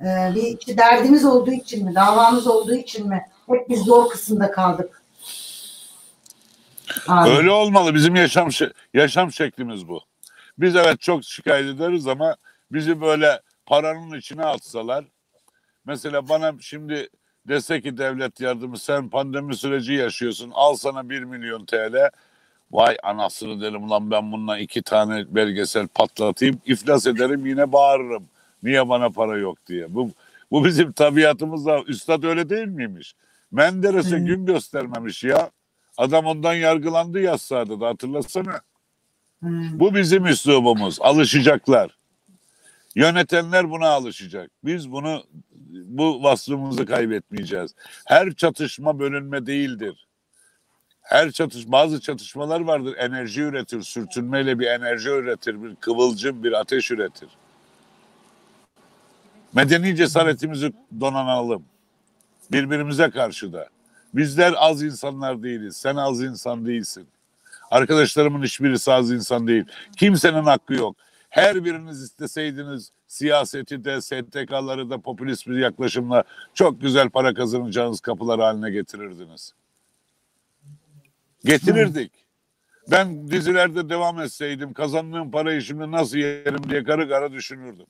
Ee, 0.02 0.32
bir 0.36 0.58
işte 0.60 0.78
derdimiz 0.78 1.26
olduğu 1.26 1.52
için 1.52 1.86
mi, 1.86 1.96
davamız 1.96 2.48
olduğu 2.48 2.76
için 2.76 3.08
mi? 3.08 3.26
Hep 3.48 3.70
biz 3.70 3.80
zor 3.82 4.10
kısımda 4.10 4.52
kaldık. 4.52 5.02
Abi. 7.08 7.30
Öyle 7.30 7.52
olmalı. 7.52 7.96
Bizim 7.96 8.16
yaşam 8.16 8.50
yaşam 8.94 9.32
şeklimiz 9.32 9.88
bu. 9.88 10.02
Biz 10.58 10.76
evet 10.76 11.02
çok 11.02 11.24
şikayet 11.24 11.76
ederiz 11.76 12.08
ama 12.08 12.36
bizi 12.72 13.02
böyle 13.02 13.42
paranın 13.66 14.18
içine 14.18 14.46
atsalar 14.46 15.06
mesela 15.86 16.30
bana 16.30 16.54
şimdi 16.62 17.10
dese 17.48 17.82
ki 17.82 17.98
devlet 17.98 18.42
yardımı 18.42 18.78
sen 18.78 19.10
pandemi 19.10 19.58
süreci 19.58 19.94
yaşıyorsun 19.94 20.52
al 20.54 20.76
sana 20.76 21.10
1 21.10 21.24
milyon 21.24 21.66
TL 21.66 22.10
vay 22.72 22.98
anasını 23.04 23.62
derim 23.62 23.90
lan 23.90 24.12
ben 24.12 24.32
bununla 24.32 24.58
iki 24.60 24.82
tane 24.82 25.36
belgesel 25.36 25.88
patlatayım 25.88 26.62
iflas 26.66 27.08
ederim 27.08 27.46
yine 27.46 27.72
bağırırım 27.72 28.30
niye 28.66 28.90
bana 28.90 29.10
para 29.12 29.38
yok 29.38 29.68
diye 29.68 29.96
bu 29.96 30.12
bu 30.52 30.66
bizim 30.66 30.92
tabiatımızda 30.92 31.84
üstad 31.84 32.24
öyle 32.24 32.50
değil 32.50 32.68
miymiş 32.68 33.16
Menderes'e 33.52 34.20
gün 34.20 34.48
göstermemiş 34.48 35.24
ya 35.24 35.52
adam 35.98 36.26
ondan 36.26 36.54
yargılandı 36.54 37.20
yazsaydı 37.22 37.82
da 37.82 37.88
hatırlasana 37.88 38.62
Hmm. 39.42 39.80
bu 39.80 39.96
bizim 39.96 40.26
üslubumuz. 40.26 40.98
Alışacaklar. 41.02 41.98
Yönetenler 42.96 43.72
buna 43.72 43.90
alışacak. 43.90 44.52
Biz 44.66 44.92
bunu 44.92 45.24
bu 45.72 46.24
vasfımızı 46.24 46.86
kaybetmeyeceğiz. 46.86 47.76
Her 48.08 48.34
çatışma 48.34 49.00
bölünme 49.00 49.46
değildir. 49.46 50.08
Her 51.02 51.32
çatış 51.32 51.68
bazı 51.68 52.02
çatışmalar 52.02 52.62
vardır. 52.62 52.96
Enerji 52.98 53.42
üretir. 53.42 53.82
Sürtünmeyle 53.82 54.60
bir 54.60 54.68
enerji 54.68 55.10
üretir. 55.10 55.64
Bir 55.64 55.76
kıvılcım, 55.76 56.44
bir 56.44 56.52
ateş 56.54 56.92
üretir. 56.92 57.30
Medeni 59.56 59.96
cesaretimizi 59.96 60.74
donanalım. 61.00 61.66
Birbirimize 62.52 63.10
karşı 63.10 63.54
da. 63.54 63.68
Bizler 64.14 64.54
az 64.58 64.84
insanlar 64.84 65.44
değiliz. 65.44 65.78
Sen 65.78 65.96
az 65.96 66.22
insan 66.22 66.66
değilsin. 66.66 67.08
Arkadaşlarımın 67.72 68.44
hiçbirisi 68.44 68.92
az 68.92 69.12
insan 69.12 69.48
değil. 69.48 69.66
Kimsenin 69.98 70.44
hakkı 70.44 70.74
yok. 70.74 70.96
Her 71.30 71.66
biriniz 71.66 72.02
isteseydiniz 72.02 72.92
siyaseti 73.08 73.86
de 73.86 74.02
STK'ları 74.02 74.90
da 74.90 74.98
popülist 74.98 75.48
bir 75.48 75.58
yaklaşımla 75.58 76.24
çok 76.54 76.82
güzel 76.82 77.10
para 77.10 77.34
kazanacağınız 77.34 78.00
kapılar 78.00 78.40
haline 78.40 78.72
getirirdiniz. 78.72 79.54
Getirirdik. 81.46 82.12
Ben 82.92 83.28
dizilerde 83.28 83.90
devam 83.90 84.20
etseydim 84.20 84.74
kazandığım 84.74 85.32
parayı 85.32 85.62
şimdi 85.62 85.92
nasıl 85.92 86.18
yerim 86.18 86.70
diye 86.70 86.84
karı 86.84 87.10
kara 87.10 87.32
düşünürdüm. 87.32 87.86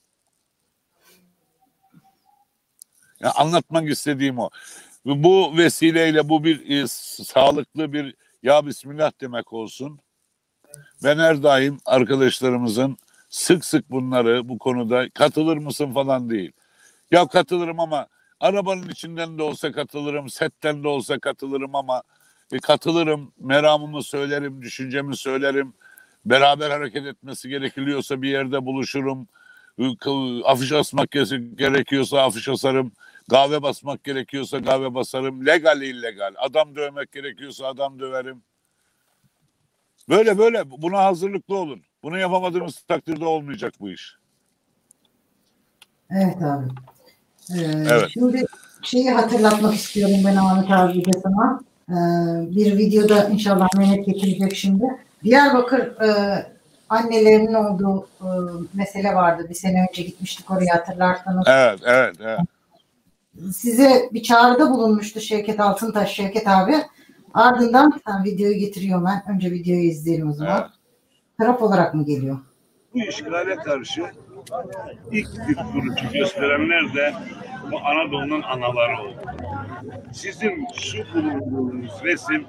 Ya 3.20 3.32
anlatmak 3.32 3.90
istediğim 3.90 4.38
o. 4.38 4.50
Bu 5.04 5.56
vesileyle 5.56 6.28
bu 6.28 6.44
bir 6.44 6.70
e, 6.70 6.86
sağlıklı 7.24 7.92
bir 7.92 8.14
ya 8.42 8.66
Bismillah 8.66 9.12
demek 9.20 9.52
olsun. 9.52 10.00
Ben 11.04 11.18
her 11.18 11.42
daim 11.42 11.78
arkadaşlarımızın 11.86 12.96
sık 13.28 13.64
sık 13.64 13.90
bunları 13.90 14.48
bu 14.48 14.58
konuda 14.58 15.10
katılır 15.10 15.56
mısın 15.56 15.92
falan 15.94 16.30
değil. 16.30 16.52
Ya 17.10 17.26
katılırım 17.26 17.80
ama 17.80 18.06
arabanın 18.40 18.88
içinden 18.88 19.38
de 19.38 19.42
olsa 19.42 19.72
katılırım, 19.72 20.30
setten 20.30 20.84
de 20.84 20.88
olsa 20.88 21.18
katılırım 21.18 21.74
ama 21.74 22.02
e, 22.52 22.58
katılırım, 22.58 23.32
meramımı 23.38 24.02
söylerim, 24.02 24.62
düşüncemi 24.62 25.16
söylerim. 25.16 25.74
Beraber 26.24 26.70
hareket 26.70 27.06
etmesi 27.06 27.48
gerekiliyorsa 27.48 28.22
bir 28.22 28.28
yerde 28.28 28.64
buluşurum. 28.66 29.28
Afiş 30.44 30.72
asmak 30.72 31.10
gerekiyorsa 31.10 32.22
afiş 32.22 32.48
asarım. 32.48 32.92
Kahve 33.30 33.62
basmak 33.62 34.04
gerekiyorsa 34.04 34.62
kahve 34.62 34.94
basarım. 34.94 35.46
Legal 35.46 35.82
illegal. 35.82 36.34
Adam 36.38 36.76
dövmek 36.76 37.12
gerekiyorsa 37.12 37.66
adam 37.66 37.98
döverim. 37.98 38.42
Böyle 40.08 40.38
böyle 40.38 40.70
buna 40.70 41.04
hazırlıklı 41.04 41.56
olun. 41.56 41.82
Bunu 42.02 42.18
yapamadığınız 42.18 42.82
takdirde 42.88 43.24
olmayacak 43.24 43.74
bu 43.80 43.90
iş. 43.90 44.16
Evet 46.10 46.36
abi. 46.42 46.64
Ee, 47.50 47.84
Evet. 47.90 48.10
Şimdi 48.12 48.46
şeyi 48.82 49.10
hatırlatmak 49.10 49.74
istiyorum 49.74 50.16
ben 50.26 50.36
Ahmet 50.36 50.70
abi 50.70 51.04
de 51.04 51.10
sana. 51.22 51.60
Ee, 51.90 51.94
bir 52.56 52.78
videoda 52.78 53.28
inşallah 53.28 53.68
Mehmet 53.78 54.06
getirecek 54.06 54.56
şimdi. 54.56 54.84
Diyarbakır 55.24 55.78
e, 55.80 56.55
annelerinin 56.88 57.54
olduğu 57.54 58.08
e, 58.20 58.28
mesele 58.74 59.14
vardı. 59.14 59.46
Bir 59.48 59.54
sene 59.54 59.86
önce 59.90 60.02
gitmiştik 60.02 60.50
oraya 60.50 60.74
hatırlarsanız. 60.74 61.44
Evet, 61.48 61.80
evet, 61.84 62.16
evet. 62.20 62.40
Size 63.54 64.08
bir 64.12 64.22
çağrıda 64.22 64.70
bulunmuştu 64.70 65.20
Şevket 65.20 65.60
Altıntaş, 65.60 66.14
Şevket 66.14 66.48
abi. 66.48 66.74
Ardından 67.34 68.00
ha, 68.04 68.22
videoyu 68.24 68.58
getiriyorum 68.58 69.04
ben. 69.04 69.34
Önce 69.34 69.50
videoyu 69.50 69.82
izleyelim 69.82 70.30
o 70.30 70.32
zaman. 70.32 70.60
Evet. 70.60 70.70
Taraf 71.38 71.62
olarak 71.62 71.94
mı 71.94 72.04
geliyor? 72.04 72.38
bu 72.96 73.00
işgale 73.08 73.56
karşı 73.56 74.10
ilk 75.12 75.48
bir 75.48 75.56
duruşu 75.56 76.12
gösterenler 76.12 76.94
de 76.94 77.14
bu 77.72 77.78
Anadolu'nun 77.78 78.42
anaları 78.42 79.02
oldu. 79.02 79.20
Sizin 80.12 80.66
şu 80.74 80.98
bulunduğunuz 81.14 81.92
resim 82.04 82.46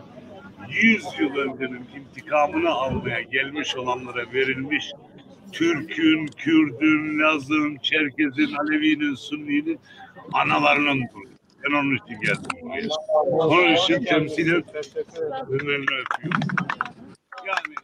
100 0.69 1.06
yıl 1.19 1.36
öncenin 1.36 1.86
intikamını 1.95 2.69
almaya 2.69 3.21
gelmiş 3.21 3.75
olanlara 3.75 4.34
verilmiş 4.34 4.91
Türk'ün, 5.51 6.27
Kürd'ün, 6.27 7.19
Laz'ın, 7.19 7.77
Çerkez'in, 7.77 8.56
Alevi'nin, 8.56 9.15
Sünni'nin 9.15 9.80
analarının 10.34 11.08
durumu. 11.13 11.27
Ben 11.63 11.73
onun 11.73 11.95
için 11.95 12.21
geldim 12.21 12.62
buraya. 12.62 12.88
Onun 13.45 13.73
için 13.75 14.03
temsilen 14.03 14.63
önlerini 15.49 15.84
öpüyorum. 15.84 16.41
Yani 17.47 17.75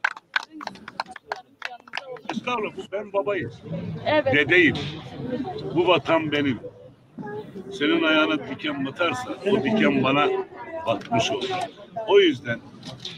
Estağfurullah 2.31 2.73
ben 2.91 3.13
babayım. 3.13 3.51
Evet. 4.05 4.33
Dedeyim. 4.35 4.75
Bu 5.75 5.87
vatan 5.87 6.31
benim. 6.31 6.59
Senin 7.71 8.03
ayağına 8.03 8.49
diken 8.49 8.85
batarsa 8.85 9.29
o 9.51 9.63
diken 9.63 10.03
bana 10.03 10.27
batmış 10.87 11.31
olur. 11.31 11.49
O 12.07 12.19
yüzden 12.19 12.59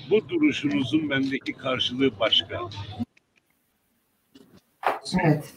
bu 0.10 0.30
duruşunuzun 0.30 1.10
bendeki 1.10 1.54
karşılığı 1.54 2.20
başka. 2.20 2.60
Evet. 5.24 5.54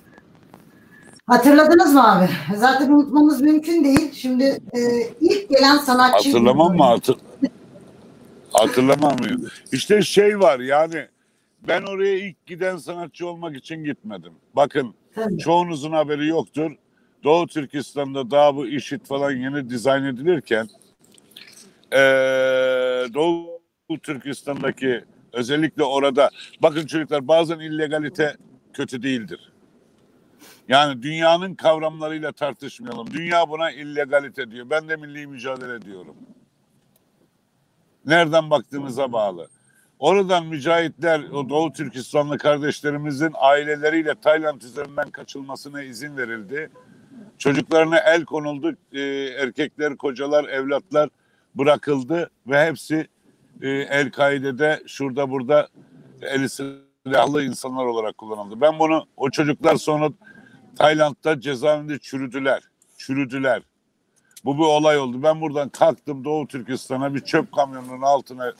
Hatırladınız 1.26 1.94
mı 1.94 2.16
abi? 2.16 2.28
Zaten 2.56 2.90
unutmamız 2.90 3.40
mümkün 3.40 3.84
değil. 3.84 4.12
Şimdi 4.12 4.44
e, 4.44 4.80
ilk 5.20 5.48
gelen 5.48 5.76
sanatçı... 5.76 6.28
Hatırlamam 6.28 6.76
mı? 6.76 6.84
Hatır... 6.84 7.16
Hatırlamam 8.52 9.12
mı? 9.12 9.48
İşte 9.72 10.02
şey 10.02 10.40
var 10.40 10.60
yani 10.60 11.06
ben 11.68 11.82
oraya 11.82 12.18
ilk 12.18 12.46
giden 12.46 12.76
sanatçı 12.76 13.26
olmak 13.26 13.56
için 13.56 13.84
gitmedim. 13.84 14.32
Bakın 14.56 14.94
Tabii. 15.14 15.38
çoğunuzun 15.38 15.92
haberi 15.92 16.28
yoktur. 16.28 16.72
Doğu 17.24 17.46
Türkistan'da 17.46 18.30
daha 18.30 18.56
bu 18.56 18.66
işit 18.66 19.06
falan 19.06 19.30
yeni 19.30 19.70
dizayn 19.70 20.04
edilirken 20.04 20.68
eee, 21.92 21.98
Doğu 23.14 23.60
Türkistan'daki 24.02 25.04
özellikle 25.32 25.84
orada 25.84 26.30
bakın 26.62 26.86
çocuklar 26.86 27.28
bazen 27.28 27.58
illegalite 27.58 28.36
kötü 28.72 29.02
değildir. 29.02 29.52
Yani 30.68 31.02
dünyanın 31.02 31.54
kavramlarıyla 31.54 32.32
tartışmayalım. 32.32 33.10
Dünya 33.12 33.48
buna 33.48 33.70
illegalite 33.70 34.50
diyor. 34.50 34.70
Ben 34.70 34.88
de 34.88 34.96
milli 34.96 35.26
mücadele 35.26 35.82
diyorum. 35.82 36.16
Nereden 38.06 38.50
baktığınıza 38.50 39.12
bağlı. 39.12 39.48
Oradan 39.98 40.46
mücahitler, 40.46 41.20
o 41.20 41.48
Doğu 41.48 41.72
Türkistanlı 41.72 42.38
kardeşlerimizin 42.38 43.32
aileleriyle 43.34 44.14
Tayland 44.14 44.60
üzerinden 44.62 45.10
kaçılmasına 45.10 45.82
izin 45.82 46.16
verildi. 46.16 46.70
Çocuklarına 47.38 47.98
el 47.98 48.24
konuldu. 48.24 48.76
Ee, 48.92 49.00
erkekler, 49.38 49.96
kocalar, 49.96 50.44
evlatlar 50.44 51.08
bırakıldı 51.54 52.30
ve 52.46 52.66
hepsi 52.66 53.08
e, 53.62 53.68
El-Kaide'de 53.68 54.82
şurada 54.86 55.30
burada 55.30 55.68
eli 56.22 56.48
silahlı 56.48 57.44
insanlar 57.44 57.84
olarak 57.84 58.18
kullanıldı. 58.18 58.60
Ben 58.60 58.78
bunu 58.78 59.06
o 59.16 59.30
çocuklar 59.30 59.76
sonra 59.76 60.10
Tayland'da 60.76 61.40
cezaevinde 61.40 61.98
çürüdüler. 61.98 62.62
Çürüdüler. 62.96 63.62
Bu 64.44 64.58
bir 64.58 64.62
olay 64.62 64.98
oldu. 64.98 65.22
Ben 65.22 65.40
buradan 65.40 65.68
kalktım 65.68 66.24
Doğu 66.24 66.46
Türkistan'a 66.46 67.14
bir 67.14 67.20
çöp 67.20 67.52
kamyonunun 67.52 68.02
altına 68.02 68.52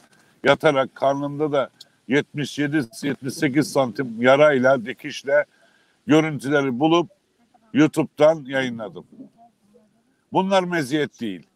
yatarak 0.43 0.95
karnımda 0.95 1.51
da 1.51 1.69
77-78 2.09 3.63
santim 3.63 4.21
yarayla, 4.21 4.85
dikişle 4.85 5.45
görüntüleri 6.07 6.79
bulup 6.79 7.18
YouTube'dan 7.73 8.45
yayınladım. 8.45 9.05
Bunlar 10.33 10.63
meziyet 10.63 11.21
değil. 11.21 11.47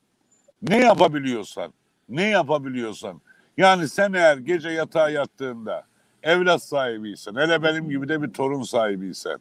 Ne 0.62 0.78
yapabiliyorsan, 0.78 1.74
ne 2.10 2.24
yapabiliyorsan. 2.24 3.22
Yani 3.58 3.90
sen 3.90 4.14
eğer 4.14 4.38
gece 4.38 4.70
yatağa 4.70 5.10
yattığında 5.10 5.84
evlat 6.24 6.64
sahibiysen, 6.64 7.36
hele 7.36 7.64
benim 7.64 7.90
gibi 7.90 8.10
de 8.10 8.22
bir 8.22 8.34
torun 8.34 8.64
sahibiysen, 8.64 9.38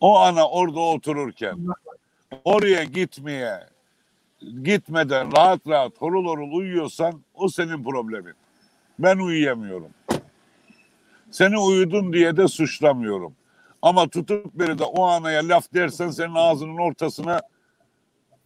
o 0.00 0.18
ana 0.18 0.48
orada 0.48 0.80
otururken 0.80 1.58
oraya 2.44 2.84
gitmeye, 2.84 3.66
gitmeden 4.62 5.36
rahat 5.36 5.60
rahat 5.66 5.92
horul 5.98 6.26
horul 6.26 6.52
uyuyorsan 6.52 7.22
o 7.34 7.48
senin 7.48 7.84
problemin. 7.84 8.34
Ben 8.98 9.18
uyuyamıyorum. 9.18 9.90
Seni 11.30 11.58
uyudun 11.58 12.12
diye 12.12 12.36
de 12.36 12.48
suçlamıyorum. 12.48 13.34
Ama 13.86 14.08
tutup 14.08 14.54
beni 14.54 14.78
de 14.78 14.84
o 14.84 15.04
anaya 15.04 15.48
laf 15.48 15.74
dersen 15.74 16.10
senin 16.10 16.34
ağzının 16.34 16.76
ortasına 16.76 17.40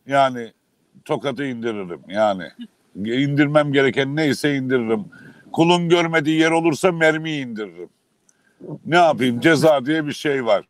yani 0.07 0.53
tokatı 1.05 1.45
indiririm. 1.45 2.01
Yani 2.09 2.45
indirmem 2.97 3.73
gereken 3.73 4.17
neyse 4.17 4.57
indiririm. 4.57 5.05
Kulun 5.53 5.89
görmediği 5.89 6.41
yer 6.41 6.51
olursa 6.51 6.93
mermi 6.93 7.33
indiririm. 7.33 7.89
Ne 8.87 8.97
yapayım 8.97 9.41
ceza 9.41 9.87
diye 9.87 10.07
bir 10.07 10.13
şey 10.13 10.47
var. 10.47 10.65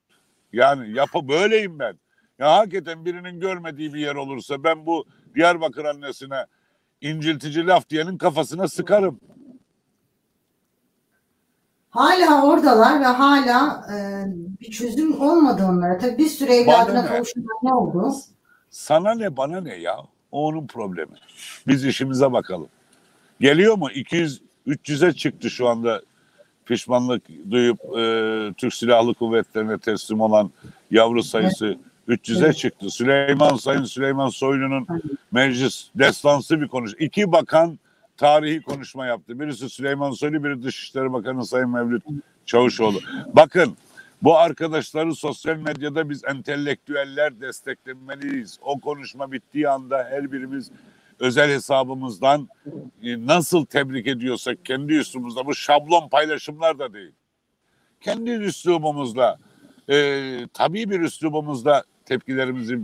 Yani 0.52 0.96
yapı 0.96 1.28
böyleyim 1.28 1.78
ben. 1.78 1.98
Ya 2.38 2.56
hakikaten 2.56 3.04
birinin 3.04 3.40
görmediği 3.40 3.94
bir 3.94 4.00
yer 4.00 4.14
olursa 4.14 4.64
ben 4.64 4.86
bu 4.86 5.04
Diyarbakır 5.34 5.84
annesine 5.84 6.46
inciltici 7.00 7.66
laf 7.66 7.88
diyenin 7.88 8.18
kafasına 8.18 8.68
sıkarım. 8.68 9.20
Hala 11.90 12.46
oradalar 12.46 13.00
ve 13.00 13.04
hala 13.04 13.86
e, 13.94 14.24
bir 14.60 14.70
çözüm 14.70 15.20
olmadı 15.20 15.66
onlara. 15.70 15.98
Tabii 15.98 16.18
bir 16.18 16.26
süre 16.26 16.54
evladına 16.56 17.04
Bana 17.04 17.22
ne? 17.62 17.74
oldu? 17.74 18.12
Sana 18.70 19.14
ne 19.14 19.36
bana 19.36 19.60
ne 19.60 19.76
ya? 19.76 19.96
O 20.32 20.46
onun 20.46 20.66
problemi. 20.66 21.12
Biz 21.66 21.84
işimize 21.84 22.32
bakalım. 22.32 22.68
Geliyor 23.40 23.78
mu? 23.78 23.90
200 23.90 24.40
300'e 24.66 25.12
çıktı 25.12 25.50
şu 25.50 25.68
anda 25.68 26.02
pişmanlık 26.66 27.22
duyup 27.50 27.80
e, 27.98 28.02
Türk 28.56 28.74
Silahlı 28.74 29.14
Kuvvetleri'ne 29.14 29.78
teslim 29.78 30.20
olan 30.20 30.50
yavru 30.90 31.22
sayısı 31.22 31.78
300'e 32.08 32.44
Evet. 32.44 32.56
çıktı. 32.56 32.90
Süleyman 32.90 33.56
Sayın 33.56 33.84
Süleyman 33.84 34.28
Soylu'nun 34.28 34.86
meclis 35.32 35.88
destansı 35.94 36.60
bir 36.60 36.68
konuş. 36.68 36.92
İki 36.98 37.32
bakan 37.32 37.78
tarihi 38.20 38.62
konuşma 38.62 39.06
yaptı. 39.06 39.40
Birisi 39.40 39.68
Süleyman 39.68 40.10
Soylu, 40.10 40.44
biri 40.44 40.62
Dışişleri 40.62 41.12
Bakanı 41.12 41.46
Sayın 41.46 41.70
Mevlüt 41.70 42.02
Çavuşoğlu. 42.46 42.98
Bakın 43.32 43.76
bu 44.22 44.38
arkadaşları 44.38 45.14
sosyal 45.14 45.56
medyada 45.56 46.10
biz 46.10 46.24
entelektüeller 46.24 47.40
desteklemeliyiz. 47.40 48.58
O 48.62 48.80
konuşma 48.80 49.32
bittiği 49.32 49.68
anda 49.68 50.06
her 50.10 50.32
birimiz 50.32 50.70
özel 51.20 51.50
hesabımızdan 51.50 52.48
e, 53.02 53.26
nasıl 53.26 53.64
tebrik 53.64 54.06
ediyorsak 54.06 54.64
kendi 54.64 54.92
üslubumuzda 54.92 55.46
bu 55.46 55.54
şablon 55.54 56.08
paylaşımlar 56.08 56.78
da 56.78 56.92
değil. 56.92 57.12
Kendi 58.00 58.30
üslubumuzla 58.30 59.38
e, 59.90 59.96
tabii 60.54 60.90
bir 60.90 61.00
üslubumuzda 61.00 61.84
tepkilerimizi 62.04 62.74
e, 62.74 62.78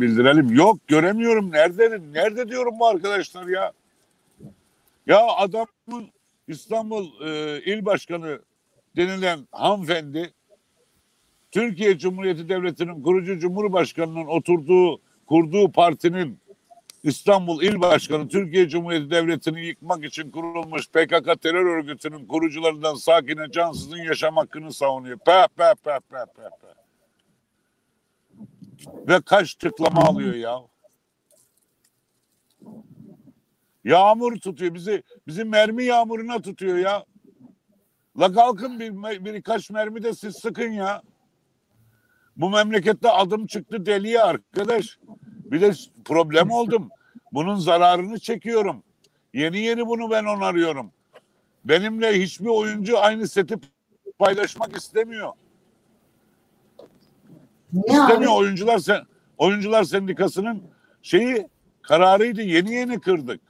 bildirelim. 0.00 0.54
Yok 0.54 0.88
göremiyorum. 0.88 1.52
Nerede 1.52 2.00
nerede 2.12 2.48
diyorum 2.48 2.74
bu 2.78 2.86
arkadaşlar 2.86 3.46
ya? 3.46 3.72
Ya 5.06 5.26
adamın 5.26 6.10
İstanbul 6.48 7.26
e, 7.26 7.60
İl 7.64 7.84
Başkanı 7.84 8.38
denilen 8.96 9.48
hanımefendi 9.52 10.34
Türkiye 11.50 11.98
Cumhuriyeti 11.98 12.48
Devleti'nin 12.48 13.02
kurucu 13.02 13.38
Cumhurbaşkanı'nın 13.38 14.26
oturduğu, 14.26 15.00
kurduğu 15.26 15.72
partinin 15.72 16.40
İstanbul 17.02 17.62
İl 17.62 17.80
Başkanı 17.80 18.28
Türkiye 18.28 18.68
Cumhuriyeti 18.68 19.10
Devleti'ni 19.10 19.66
yıkmak 19.66 20.04
için 20.04 20.30
kurulmuş 20.30 20.88
PKK 20.88 21.42
terör 21.42 21.66
örgütünün 21.66 22.26
kurucularından 22.26 22.94
Sakine 22.94 23.50
Cansız'ın 23.50 23.96
yaşam 23.96 24.36
hakkını 24.36 24.72
savunuyor. 24.72 25.18
Peh 25.18 25.46
peh 25.56 25.74
peh 25.84 25.98
peh 26.10 26.24
peh 26.36 26.50
peh. 26.60 26.74
Ve 29.08 29.20
kaç 29.20 29.54
tıklama 29.54 30.02
alıyor 30.02 30.34
ya. 30.34 30.73
Yağmur 33.84 34.36
tutuyor 34.36 34.74
bizi. 34.74 35.02
Bizi 35.26 35.44
mermi 35.44 35.84
yağmuruna 35.84 36.42
tutuyor 36.42 36.78
ya. 36.78 37.04
La 38.20 38.32
kalkın 38.32 38.80
bir, 38.80 39.24
birkaç 39.24 39.70
mermi 39.70 40.02
de 40.02 40.14
siz 40.14 40.36
sıkın 40.36 40.70
ya. 40.70 41.02
Bu 42.36 42.50
memlekette 42.50 43.10
adım 43.10 43.46
çıktı 43.46 43.86
deliye 43.86 44.22
arkadaş. 44.22 44.98
Bir 45.44 45.60
de 45.60 45.72
problem 46.04 46.50
oldum. 46.50 46.88
Bunun 47.32 47.56
zararını 47.56 48.18
çekiyorum. 48.18 48.82
Yeni 49.34 49.58
yeni 49.58 49.86
bunu 49.86 50.10
ben 50.10 50.24
onarıyorum. 50.24 50.92
Benimle 51.64 52.22
hiçbir 52.22 52.46
oyuncu 52.46 52.98
aynı 52.98 53.28
seti 53.28 53.54
paylaşmak 54.18 54.76
istemiyor. 54.76 55.32
Abi? 57.72 57.92
İstemiyor 57.92 58.32
oyuncular 58.36 58.78
sen 58.78 59.00
oyuncular 59.38 59.84
sendikasının 59.84 60.62
şeyi 61.02 61.48
kararıydı. 61.82 62.42
Yeni 62.42 62.72
yeni 62.74 63.00
kırdık. 63.00 63.40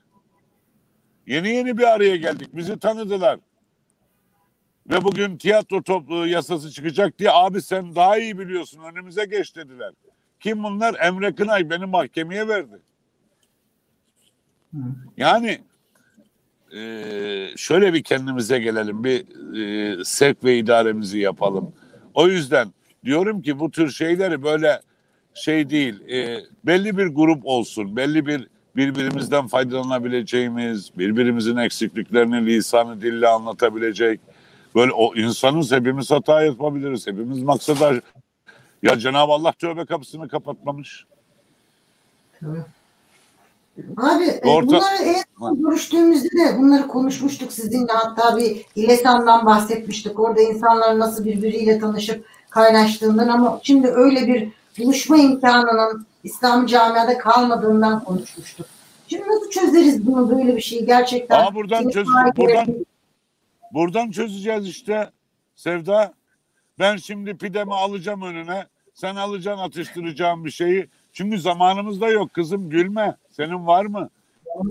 Yeni 1.27 1.49
yeni 1.49 1.79
bir 1.79 1.83
araya 1.95 2.17
geldik. 2.17 2.49
Bizi 2.53 2.79
tanıdılar. 2.79 3.41
Ve 4.91 5.05
bugün 5.05 5.37
tiyatro 5.37 5.83
toplu 5.83 6.27
yasası 6.27 6.71
çıkacak 6.71 7.19
diye 7.19 7.31
abi 7.33 7.63
sen 7.63 7.95
daha 7.95 8.19
iyi 8.19 8.39
biliyorsun 8.39 8.81
önümüze 8.93 9.25
geç 9.25 9.57
dediler. 9.57 9.93
Kim 10.41 10.65
bunlar? 10.65 10.97
Emre 11.01 11.35
Kınay 11.35 11.71
beni 11.71 11.87
mahkemeye 11.87 12.49
verdi. 12.49 12.81
Yani 15.17 15.59
eee, 16.73 17.53
şöyle 17.57 17.95
bir 17.95 18.03
kendimize 18.03 18.59
gelelim. 18.59 19.05
Bir 19.05 19.25
eee, 19.55 20.05
sevk 20.05 20.45
ve 20.45 20.59
idaremizi 20.59 21.19
yapalım. 21.19 21.75
O 22.15 22.29
yüzden 22.29 22.69
diyorum 23.05 23.43
ki 23.43 23.59
bu 23.59 23.71
tür 23.71 23.91
şeyleri 23.91 24.43
böyle 24.43 24.81
şey 25.35 25.71
değil. 25.71 26.01
eee, 26.09 26.45
belli 26.65 26.99
bir 26.99 27.07
grup 27.07 27.47
olsun. 27.47 27.97
Belli 27.97 28.27
bir 28.27 28.49
birbirimizden 28.77 29.47
faydalanabileceğimiz, 29.47 30.99
birbirimizin 30.99 31.57
eksikliklerini 31.57 32.47
lisanı 32.47 33.01
dille 33.01 33.29
anlatabilecek. 33.29 34.21
Böyle 34.75 34.93
o 34.93 35.15
insanız 35.15 35.73
hepimiz 35.73 36.11
hata 36.11 36.43
yapabiliriz. 36.43 37.07
Hepimiz 37.07 37.43
maksada 37.43 38.01
ya 38.83 38.99
Cenab-ı 38.99 39.33
Allah 39.33 39.53
tövbe 39.53 39.85
kapısını 39.85 40.29
kapatmamış. 40.29 41.07
Abi 43.97 44.25
e, 44.25 44.41
Orta- 44.49 44.67
bunları 44.67 45.03
en 45.03 45.63
görüştüğümüzde 45.63 46.29
de 46.29 46.59
bunları 46.59 46.89
konuşmuştuk 46.89 47.53
sizinle. 47.53 47.93
Hatta 47.93 48.37
bir 48.37 48.65
İlesan'dan 48.77 49.47
bahsetmiştik. 49.47 50.21
Orada 50.21 50.41
insanların 50.41 50.99
nasıl 50.99 51.25
birbiriyle 51.25 51.79
tanışıp 51.79 52.27
kaynaştığından 52.51 53.29
ama 53.29 53.61
şimdi 53.63 53.89
öyle 53.89 54.27
bir 54.27 54.49
buluşma 54.79 55.17
imkanının 55.17 56.07
İslam 56.25 56.67
camiada 56.67 57.19
kalmadığından 57.19 58.05
konuşmuştuk. 58.05 58.67
Şimdi 59.09 59.29
nasıl 59.29 59.51
çözeriz 59.51 60.07
bunu 60.07 60.31
böyle 60.39 60.57
bir 60.57 60.61
şeyi 60.61 60.87
gerçekten? 60.87 61.41
Aa, 61.45 61.55
buradan 61.55 61.79
Senin 61.79 61.91
çöz- 61.91 62.07
takip 62.15 62.37
buradan- 62.37 62.85
Buradan 63.73 64.11
çözeceğiz 64.11 64.69
işte 64.69 65.11
Sevda. 65.55 66.15
Ben 66.79 66.97
şimdi 66.97 67.37
pidemi 67.37 67.75
alacağım 67.75 68.23
önüne. 68.23 68.67
Sen 68.95 69.17
alacaksın 69.17 69.63
atıştıracağım 69.63 70.45
bir 70.45 70.51
şeyi. 70.51 70.89
Çünkü 71.13 71.39
zamanımız 71.41 72.01
da 72.01 72.09
yok 72.09 72.35
kızım 72.35 72.71
gülme. 72.71 73.17
Senin 73.31 73.67
var 73.67 73.85
mı? 73.87 74.11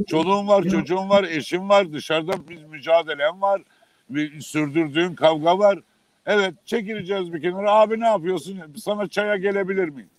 Çoluğun 0.07 0.47
var, 0.47 0.63
çocuğun 0.63 1.09
var, 1.09 1.23
eşin 1.23 1.69
var. 1.69 1.93
Dışarıda 1.93 2.47
bir 2.47 2.63
mücadelen 2.63 3.41
var. 3.41 3.61
Bir 4.09 4.41
sürdürdüğün 4.41 5.15
kavga 5.15 5.59
var. 5.59 5.79
Evet 6.25 6.53
çekileceğiz 6.65 7.33
bir 7.33 7.41
kenara. 7.41 7.71
Abi 7.71 7.99
ne 7.99 8.05
yapıyorsun? 8.07 8.59
Sana 8.77 9.07
çaya 9.07 9.35
gelebilir 9.35 9.89
miyim? 9.89 10.09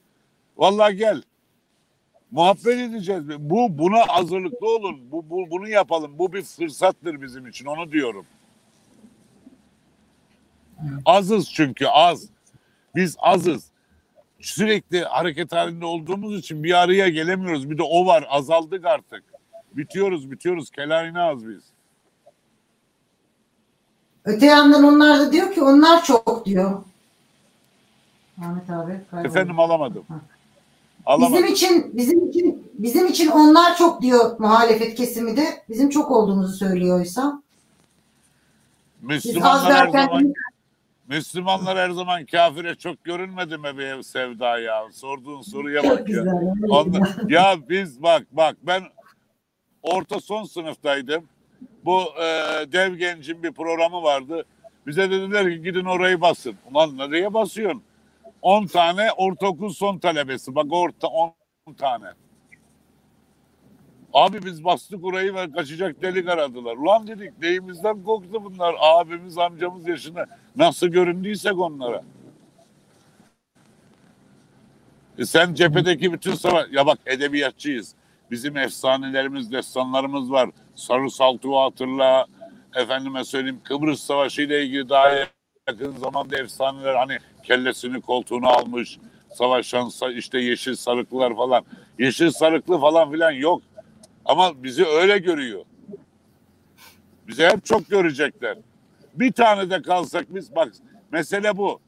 Vallahi 0.56 0.96
gel. 0.96 1.22
Muhabbet 2.30 2.66
edeceğiz. 2.66 3.24
Bu 3.38 3.78
buna 3.78 4.08
hazırlıklı 4.08 4.68
olun. 4.68 5.00
Bu, 5.12 5.30
bu 5.30 5.50
bunu 5.50 5.68
yapalım. 5.68 6.18
Bu 6.18 6.32
bir 6.32 6.42
fırsattır 6.42 7.22
bizim 7.22 7.46
için. 7.46 7.66
Onu 7.66 7.92
diyorum. 7.92 8.26
Azız 11.06 11.52
çünkü 11.52 11.86
az. 11.86 12.28
Biz 12.94 13.16
azız. 13.18 13.70
Sürekli 14.40 15.04
hareket 15.04 15.52
halinde 15.52 15.84
olduğumuz 15.84 16.38
için 16.38 16.64
bir 16.64 16.82
araya 16.82 17.08
gelemiyoruz. 17.08 17.70
Bir 17.70 17.78
de 17.78 17.82
o 17.82 18.06
var. 18.06 18.26
Azaldık 18.28 18.84
artık. 18.84 19.24
Bitiyoruz, 19.72 20.30
bitiyoruz. 20.30 20.70
Kelayına 20.70 21.28
az 21.28 21.48
biz. 21.48 21.62
Öte 24.24 24.46
yandan 24.46 24.84
onlar 24.84 25.18
da 25.18 25.32
diyor 25.32 25.52
ki 25.52 25.62
onlar 25.62 26.04
çok 26.04 26.46
diyor. 26.46 26.82
Ahmet 28.42 28.70
abi. 28.70 29.00
kayboldu. 29.10 29.28
Efendim 29.28 29.58
alamadım. 29.60 30.04
Ha. 30.08 30.20
Alamadım. 31.06 31.34
Bizim 31.34 31.54
için 31.54 31.96
bizim 31.96 32.28
için 32.28 32.72
bizim 32.74 33.06
için 33.06 33.28
onlar 33.28 33.76
çok 33.76 34.02
diyor 34.02 34.38
muhalefet 34.38 34.94
kesimi 34.94 35.36
de. 35.36 35.44
Bizim 35.68 35.88
çok 35.90 36.10
olduğumuzu 36.10 36.52
söylüyor 36.52 36.98
oysa. 36.98 37.42
Müslümanlar 39.02 39.74
her 39.74 39.92
derken 39.92 40.06
zaman 40.06 40.32
Müslümanlar 41.08 41.78
her 41.78 41.90
zaman 41.90 42.26
kafire 42.26 42.74
çok 42.74 43.04
görünmedi 43.04 43.58
mi 43.58 43.78
be 43.78 44.02
Sevda 44.02 44.58
ya? 44.58 44.84
Sorduğun 44.92 45.42
soruya 45.42 45.82
bak 45.82 45.98
ya. 45.98 46.02
güzel. 46.04 46.32
ya 47.28 47.56
biz 47.68 48.02
bak 48.02 48.22
bak 48.32 48.56
ben 48.62 48.82
orta 49.82 50.20
son 50.20 50.44
sınıftaydım. 50.44 51.24
Bu 51.84 52.00
e, 52.00 52.26
dev 52.72 52.94
gencin 52.94 53.42
bir 53.42 53.52
programı 53.52 54.02
vardı. 54.02 54.44
Bize 54.86 55.10
dediler 55.10 55.50
ki 55.50 55.62
gidin 55.62 55.84
orayı 55.84 56.20
basın. 56.20 56.54
Ulan 56.70 56.98
nereye 56.98 57.34
basıyorsun? 57.34 57.82
10 58.44 58.66
tane 58.66 59.12
ortaokul 59.12 59.68
son 59.68 59.98
talebesi. 59.98 60.54
Bak 60.54 60.66
orta 60.70 61.08
10 61.08 61.34
tane. 61.78 62.06
Abi 64.12 64.44
biz 64.44 64.64
bastık 64.64 65.04
orayı 65.04 65.34
ve 65.34 65.52
kaçacak 65.52 66.02
delik 66.02 66.28
aradılar. 66.28 66.76
Ulan 66.76 67.06
dedik 67.06 67.38
neyimizden 67.42 68.02
korktu 68.02 68.44
bunlar. 68.44 68.74
Abimiz 68.80 69.38
amcamız 69.38 69.88
yaşında. 69.88 70.26
Nasıl 70.56 70.86
göründüysek 70.86 71.58
onlara. 71.58 72.02
E 75.18 75.24
sen 75.24 75.54
cephedeki 75.54 76.12
bütün 76.12 76.34
savaş... 76.34 76.66
Ya 76.72 76.86
bak 76.86 76.98
edebiyatçıyız. 77.06 77.94
Bizim 78.30 78.56
efsanelerimiz, 78.56 79.52
destanlarımız 79.52 80.30
var. 80.30 80.50
Sarı 80.74 81.10
Saltuğu 81.10 81.60
hatırla. 81.60 82.26
Efendime 82.74 83.24
söyleyeyim 83.24 83.60
Kıbrıs 83.64 84.00
Savaşı 84.00 84.42
ile 84.42 84.64
ilgili 84.64 84.88
daha 84.88 85.10
yakın 85.68 85.96
zamanda 85.96 86.38
efsaneler 86.38 86.94
hani 86.94 87.18
kellesini 87.44 88.00
koltuğuna 88.00 88.48
almış 88.48 88.98
savaşan 89.34 89.86
sa- 89.86 90.14
işte 90.14 90.38
yeşil 90.40 90.74
sarıklılar 90.74 91.36
falan. 91.36 91.64
Yeşil 91.98 92.30
sarıklı 92.30 92.78
falan 92.80 93.12
filan 93.12 93.30
yok. 93.30 93.62
Ama 94.24 94.62
bizi 94.62 94.86
öyle 94.86 95.18
görüyor. 95.18 95.64
Bizi 97.28 97.46
hep 97.46 97.64
çok 97.64 97.88
görecekler. 97.90 98.58
Bir 99.14 99.32
tane 99.32 99.70
de 99.70 99.82
kalsak 99.82 100.34
biz 100.34 100.54
bak 100.56 100.72
mesele 101.12 101.56
bu. 101.56 101.80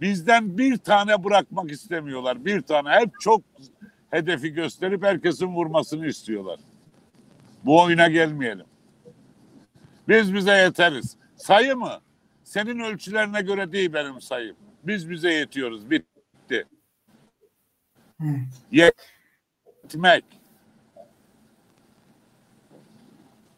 Bizden 0.00 0.58
bir 0.58 0.76
tane 0.76 1.24
bırakmak 1.24 1.70
istemiyorlar. 1.70 2.44
Bir 2.44 2.62
tane 2.62 2.90
hep 2.90 3.20
çok 3.20 3.42
hedefi 4.10 4.50
gösterip 4.52 5.02
herkesin 5.04 5.46
vurmasını 5.46 6.06
istiyorlar. 6.06 6.58
Bu 7.64 7.82
oyuna 7.82 8.08
gelmeyelim. 8.08 8.66
Biz 10.08 10.34
bize 10.34 10.52
yeteriz. 10.52 11.16
Sayı 11.36 11.76
mı? 11.76 12.00
Senin 12.44 12.78
ölçülerine 12.78 13.42
göre 13.42 13.72
değil 13.72 13.92
benim 13.92 14.20
sayım. 14.20 14.56
Biz 14.84 15.10
bize 15.10 15.32
yetiyoruz. 15.32 15.90
Bitti. 15.90 16.66
Evet. 18.22 18.90
Yetmek. 19.92 20.24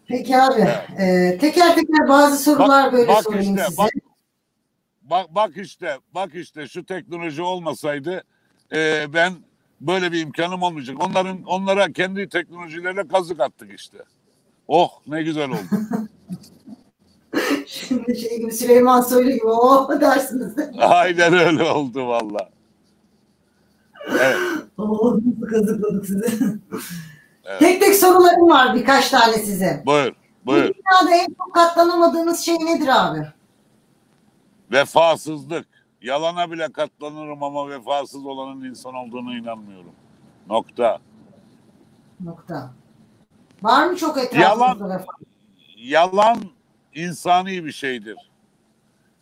Peki 0.07 0.37
abi. 0.37 0.61
e, 0.99 1.39
teker 1.39 1.75
teker 1.75 2.09
bazı 2.09 2.37
sorular 2.45 2.93
böyle 2.93 3.09
bak 3.09 3.23
sorayım 3.23 3.57
işte, 3.57 3.65
size. 3.65 3.79
bak, 3.79 3.91
bak, 5.03 5.35
bak 5.35 5.57
işte, 5.57 5.99
bak 6.15 6.35
işte 6.35 6.69
şu 6.69 6.87
teknoloji 6.87 7.43
olmasaydı 7.43 8.25
e, 8.75 9.07
ben 9.13 9.33
böyle 9.81 10.13
bir 10.13 10.21
imkanım 10.21 10.63
olmayacak. 10.63 11.07
Onların 11.07 11.43
onlara 11.43 11.93
kendi 11.93 12.29
teknolojilerle 12.29 13.09
kazık 13.09 13.41
attık 13.41 13.81
işte. 13.81 13.99
Oh 14.69 14.91
ne 15.07 15.23
güzel 15.23 15.51
oldu. 15.51 15.59
Şimdi 17.95 18.17
şey 18.21 18.39
gibi 18.41 18.53
Süleyman 18.53 19.01
Soylu 19.01 19.31
gibi 19.31 19.47
o 19.47 19.89
dersiniz. 20.01 20.55
Aynen 20.79 21.35
öyle 21.35 21.63
oldu 21.63 22.07
valla. 22.09 22.49
Evet. 24.11 24.37
Oo, 24.79 25.19
kazıkladık 25.51 26.07
sizi. 26.07 26.59
Evet. 27.45 27.61
Tek 27.61 27.81
tek 27.81 27.95
sorularım 27.95 28.49
var 28.49 28.75
birkaç 28.75 29.11
tane 29.11 29.33
size. 29.39 29.83
Buyur, 29.87 30.13
Bu 30.47 30.51
buyur. 30.53 30.63
dünyada 30.65 31.17
en 31.17 31.27
çok 31.27 31.55
katlanamadığınız 31.55 32.41
şey 32.41 32.55
nedir 32.55 32.89
abi? 32.93 33.27
Vefasızlık. 34.73 35.67
Yalana 36.03 36.51
bile 36.51 36.73
katlanırım 36.73 37.43
ama 37.43 37.69
vefasız 37.71 38.27
olanın 38.27 38.65
insan 38.65 38.95
olduğunu 38.95 39.37
inanmıyorum. 39.37 39.93
Nokta. 40.49 40.99
Nokta. 42.25 42.71
Var 43.63 43.87
mı 43.87 43.97
çok 43.97 44.19
etrafınızda 44.19 44.85
Yalan. 44.85 44.91
vefa? 44.91 45.13
Yalan 45.77 46.37
insani 46.95 47.65
bir 47.65 47.73
şeydir. 47.73 48.17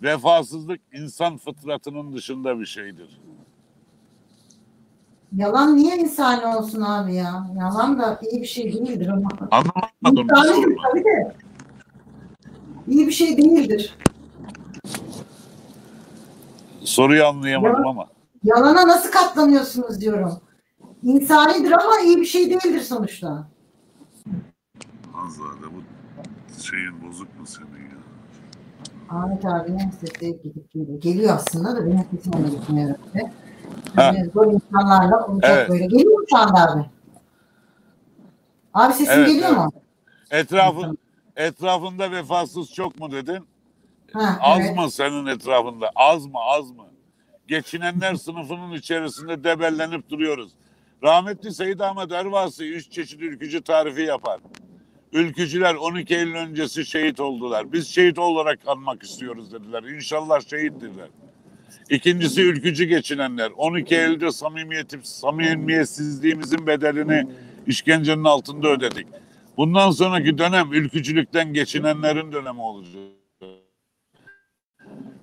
Vefasızlık 0.02 0.80
insan 0.92 1.36
fıtratının 1.36 2.12
dışında 2.16 2.60
bir 2.60 2.66
şeydir. 2.66 3.20
Yalan 5.36 5.76
niye 5.76 5.96
insani 5.96 6.46
olsun 6.56 6.80
abi 6.82 7.14
ya? 7.14 7.46
Yalan 7.60 7.98
da 7.98 8.20
iyi 8.32 8.40
bir 8.42 8.46
şey 8.46 8.72
değildir 8.72 9.08
ama. 9.08 9.28
Anlamadım. 9.50 10.28
İnsanidir 10.36 10.76
tabii 10.90 11.04
de. 11.04 11.34
İyi 12.88 13.06
bir 13.06 13.12
şey 13.12 13.36
değildir. 13.36 13.96
Soruyu 16.80 17.24
anlayamadım 17.26 17.86
ama. 17.86 18.06
Yalana 18.44 18.88
nasıl 18.88 19.10
katlanıyorsunuz 19.10 20.00
diyorum. 20.00 20.40
İnsanidir 21.02 21.72
ama 21.72 21.98
iyi 22.04 22.16
bir 22.16 22.24
şey 22.24 22.50
değildir 22.50 22.80
sonuçta. 22.80 23.48
Azade 25.14 25.66
bu 25.74 25.82
şeyin 26.62 27.08
bozuk 27.08 27.40
mu 27.40 27.46
senin 27.46 27.66
ya? 27.90 28.00
Ahmet 29.10 29.44
abinin 29.44 29.90
sesi 29.90 30.42
gidip 30.42 30.72
geliyor. 30.72 31.00
Geliyor 31.00 31.34
aslında 31.34 31.76
da 31.76 31.86
benim 31.86 32.04
sesim 32.10 32.32
ona 32.34 32.48
gitmiyor. 32.48 32.94
Yani 33.96 34.30
zor 34.34 34.46
insanlarla 34.52 35.26
olacak 35.26 35.50
Evet. 35.58 35.68
böyle. 35.70 35.86
Geliyor 35.86 36.18
mu 36.20 36.26
şu 36.30 36.36
anda 36.38 36.72
abi? 36.72 36.84
Abi 38.74 38.92
sesim 38.94 39.14
Evet, 39.14 39.26
geliyor 39.28 39.48
evet. 39.48 39.58
mu? 39.58 39.72
Etrafın 40.30 40.98
etrafında 41.36 42.10
vefasız 42.10 42.72
çok 42.74 43.00
mu 43.00 43.12
dedin? 43.12 43.46
Ha, 44.12 44.36
Az 44.40 44.60
evet. 44.60 44.76
mı 44.76 44.90
senin 44.90 45.26
etrafında? 45.26 45.90
Az 45.96 46.26
mı 46.26 46.38
az 46.38 46.70
mı? 46.70 46.84
Geçinenler 47.48 48.14
sınıfının 48.14 48.72
içerisinde 48.72 49.44
debellenip 49.44 50.10
duruyoruz. 50.10 50.52
Rahmetli 51.02 51.54
Seyyid 51.54 51.80
Ahmet 51.80 52.12
Ervasi 52.12 52.64
üç 52.74 52.90
çeşit 52.90 53.20
ülkücü 53.22 53.62
tarifi 53.62 54.02
yapar. 54.02 54.40
Ülkücüler 55.12 55.74
12 55.74 56.14
Eylül 56.14 56.34
öncesi 56.34 56.86
şehit 56.86 57.20
oldular. 57.20 57.72
Biz 57.72 57.88
şehit 57.88 58.18
olarak 58.18 58.58
anmak 58.66 59.02
istiyoruz 59.02 59.52
dediler. 59.52 59.82
İnşallah 59.82 60.40
şehittirler. 60.50 61.08
İkincisi 61.90 62.42
ülkücü 62.42 62.84
geçinenler. 62.84 63.50
12 63.56 63.96
Eylül'de 63.96 64.32
samimiyetim, 64.32 65.04
samimiyetsizliğimizin 65.04 66.66
bedelini 66.66 67.26
işkencenin 67.66 68.24
altında 68.24 68.68
ödedik. 68.68 69.06
Bundan 69.56 69.90
sonraki 69.90 70.38
dönem 70.38 70.72
ülkücülükten 70.72 71.52
geçinenlerin 71.52 72.32
dönemi 72.32 72.60
olacak. 72.60 73.02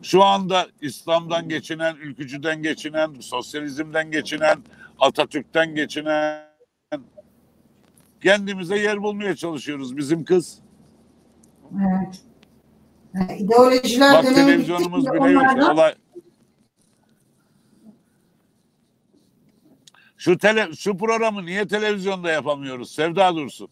Şu 0.02 0.23
anda 0.23 0.67
İslam'dan 0.82 1.50
geçinen, 1.50 1.95
ülkücüden 1.95 2.63
geçinen, 2.63 3.13
sosyalizmden 3.13 4.12
geçinen, 4.12 4.58
Atatürk'ten 5.00 5.76
geçinen 5.76 6.47
kendimize 8.32 8.78
yer 8.80 9.04
bulmaya 9.04 9.36
çalışıyoruz 9.36 9.98
bizim 9.98 10.24
kız. 10.26 10.60
evet. 11.76 12.22
Yani 13.13 13.38
ideolojiler 13.38 14.13
Bak 14.13 14.36
televizyonumuz 14.36 15.06
bile 15.06 15.32
yok. 15.32 15.42
onlardan- 15.44 15.74
Olay... 15.74 15.96
Şu 20.18 20.38
tele, 20.38 20.74
şu 20.74 20.98
programı 20.98 21.46
niye 21.46 21.68
televizyonda 21.68 22.32
yapamıyoruz? 22.32 22.92
Sevda 22.92 23.36
Dursun. 23.36 23.70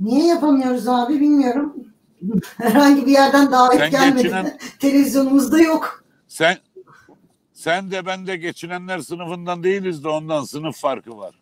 Niye 0.00 0.26
yapamıyoruz 0.26 0.88
abi 0.88 1.20
bilmiyorum. 1.20 1.76
Herhangi 2.56 3.06
bir 3.06 3.12
yerden 3.12 3.52
davet 3.52 3.78
Sen 3.78 3.90
gelmedi. 3.90 4.22
geçinen- 4.22 4.58
Televizyonumuzda 4.78 5.60
yok. 5.60 6.04
Sen 6.28 6.56
sen 7.60 7.90
de 7.90 8.06
ben 8.06 8.26
de 8.26 8.36
geçinenler 8.36 8.98
sınıfından 8.98 9.62
değiliz 9.62 10.04
de 10.04 10.08
ondan 10.08 10.44
sınıf 10.44 10.80
farkı 10.80 11.18
var. 11.18 11.34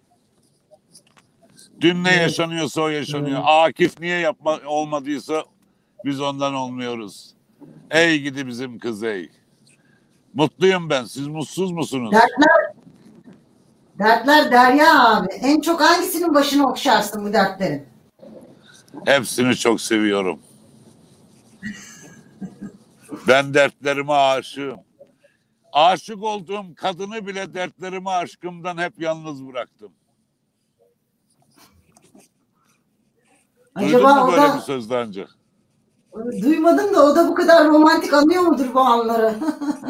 Dün 1.81 2.04
ne 2.04 2.16
yaşanıyorsa 2.16 2.81
o 2.81 2.88
yaşanıyor. 2.88 3.40
Akif 3.44 4.00
niye 4.00 4.18
yapma 4.18 4.61
olmadıysa 4.66 5.44
biz 6.04 6.20
ondan 6.20 6.54
olmuyoruz. 6.54 7.35
Ey 7.90 8.20
gidi 8.20 8.46
bizim 8.46 8.78
kız 8.78 9.02
ey. 9.02 9.31
Mutluyum 10.35 10.90
ben. 10.90 11.04
Siz 11.04 11.26
mutsuz 11.28 11.70
musunuz? 11.70 12.12
Dertler 12.12 12.72
Dertler 13.98 14.52
Derya 14.52 15.09
abi. 15.09 15.33
En 15.33 15.61
çok 15.61 15.81
hangisinin 15.81 16.35
başını 16.35 16.70
okşarsın 16.70 17.24
bu 17.24 17.33
dertlerin? 17.33 17.87
Hepsini 19.04 19.57
çok 19.57 19.81
seviyorum. 19.81 20.40
Ben 23.28 23.54
dertlerime 23.54 24.12
aşığım. 24.12 24.88
Aşık 25.79 26.23
olduğum 26.23 26.75
kadını 26.77 27.27
bile 27.27 27.55
dertlerimi 27.55 28.11
aşkımdan 28.11 28.79
hep 28.79 29.01
yalnız 29.01 29.47
bıraktım. 29.47 29.93
Duydun 33.79 33.88
Acaba 33.88 34.14
mu 34.14 34.21
o 34.23 34.33
böyle 34.33 34.43
bir 34.43 34.49
da 34.49 34.61
söz 34.61 34.91
daha 34.91 35.03
önce? 35.03 35.27
duymadım 36.43 36.95
da 36.95 37.05
o 37.05 37.17
da 37.17 37.29
bu 37.29 37.35
kadar 37.35 37.69
romantik 37.69 38.12
anıyor 38.14 38.43
mudur 38.43 38.75
bu 38.75 38.81
anları? 38.81 39.35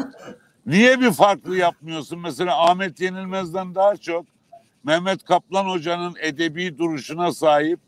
Niye 0.65 0.99
bir 0.99 1.11
farklı 1.11 1.57
yapmıyorsun? 1.57 2.19
Mesela 2.19 2.69
Ahmet 2.69 3.01
Yenilmez'den 3.01 3.75
daha 3.75 3.97
çok 3.97 4.25
Mehmet 4.83 5.23
Kaplan 5.23 5.65
Hoca'nın 5.65 6.15
edebi 6.21 6.77
duruşuna 6.77 7.31
sahip 7.31 7.79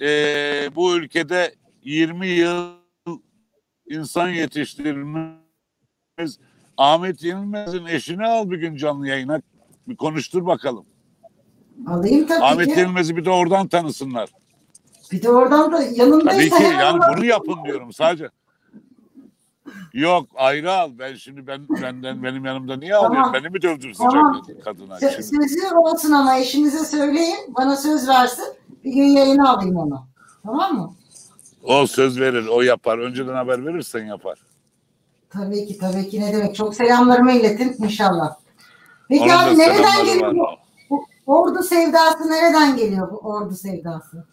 eee, 0.00 0.70
bu 0.76 0.96
ülkede 0.96 1.54
20 1.82 2.26
yıl 2.28 2.72
insan 3.90 4.28
yetiştirmiş 4.28 5.38
Ahmet 6.78 7.22
Yenilmez'in 7.22 7.86
eşini 7.86 8.26
al 8.26 8.50
bir 8.50 8.58
gün 8.58 8.76
canlı 8.76 9.08
yayına 9.08 9.40
bir 9.88 9.96
konuştur 9.96 10.46
bakalım. 10.46 10.84
Alayım 11.86 12.26
tabii 12.26 12.44
Ahmet 12.44 12.74
ki. 12.74 12.80
Yenilmez'i 12.80 13.16
bir 13.16 13.24
de 13.24 13.30
oradan 13.30 13.68
tanısınlar. 13.68 14.28
Bir 15.12 15.22
de 15.22 15.30
oradan 15.30 15.72
da 15.72 15.82
yanındaysa 15.82 16.30
Tabii 16.30 16.50
ki 16.50 16.54
hemen 16.72 16.80
yani 16.80 17.00
bunu 17.16 17.24
yapın 17.24 17.56
diyorum 17.64 17.92
sadece. 17.92 18.28
Yok 19.92 20.28
ayrı 20.34 20.72
al. 20.72 20.90
Ben 20.98 21.14
şimdi 21.14 21.46
ben 21.46 21.68
benden 21.82 22.22
benim 22.22 22.44
yanımda 22.44 22.76
niye 22.76 22.92
Tamam. 22.92 23.10
alıyorsun? 23.10 23.34
Beni 23.34 23.48
mi 23.48 23.62
dövdürsün 23.62 24.04
Tamam. 24.04 24.42
kadına? 24.64 24.94
Sö-. 24.98 25.22
Sözü 25.22 25.74
olsun 25.76 26.12
ama 26.12 26.38
eşinize 26.38 26.84
söyleyin. 26.84 27.36
Bana 27.48 27.76
söz 27.76 28.08
versin. 28.08 28.44
Bir 28.84 28.92
gün 28.92 29.04
yayına 29.04 29.50
alayım 29.50 29.76
onu. 29.76 30.06
Tamam 30.42 30.74
mı? 30.76 30.94
O 31.62 31.86
söz 31.86 32.20
verir, 32.20 32.46
o 32.46 32.62
yapar. 32.62 32.98
Önceden 32.98 33.34
haber 33.34 33.66
verirsen 33.66 34.04
yapar. 34.06 34.38
Tabii 35.30 35.66
ki 35.66 35.78
tabii 35.78 36.08
ki 36.08 36.20
ne 36.20 36.32
demek. 36.32 36.54
Çok 36.54 36.74
selamlarımı 36.74 37.32
iletin 37.32 37.84
inşallah. 37.84 38.36
Peki 39.08 39.22
Onun 39.22 39.30
abi 39.30 39.58
nereden 39.58 40.04
geliyor 40.04 40.56
bu, 40.90 41.06
ordu 41.26 41.62
sevdası 41.62 42.30
nereden 42.30 42.76
geliyor 42.76 43.10
bu 43.12 43.16
ordu 43.16 43.54
sevdası? 43.54 44.26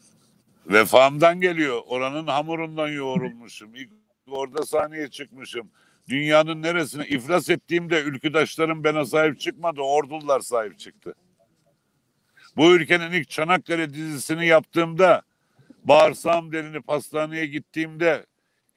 Vefamdan 0.67 1.41
geliyor. 1.41 1.81
Oranın 1.87 2.27
hamurundan 2.27 2.87
yoğrulmuşum. 2.87 3.75
İlk 3.75 3.89
orada 4.31 4.65
sahneye 4.65 5.07
çıkmışım. 5.07 5.69
Dünyanın 6.09 6.61
neresine 6.61 7.07
iflas 7.07 7.49
ettiğimde 7.49 8.01
ülküdaşlarım 8.01 8.83
bana 8.83 9.05
sahip 9.05 9.39
çıkmadı. 9.39 9.81
Ordular 9.81 10.39
sahip 10.39 10.79
çıktı. 10.79 11.13
Bu 12.57 12.75
ülkenin 12.75 13.11
ilk 13.11 13.29
Çanakkale 13.29 13.93
dizisini 13.93 14.47
yaptığımda 14.47 15.21
bağırsağım 15.83 16.51
delinip 16.51 16.89
hastaneye 16.89 17.45
gittiğimde 17.45 18.25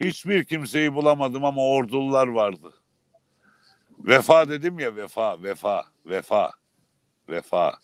hiçbir 0.00 0.44
kimseyi 0.44 0.94
bulamadım 0.94 1.44
ama 1.44 1.62
ordular 1.66 2.28
vardı. 2.28 2.74
Vefa 3.98 4.48
dedim 4.48 4.78
ya 4.78 4.96
vefa, 4.96 5.42
vefa, 5.42 5.84
vefa, 6.06 6.52
vefa. 7.28 7.78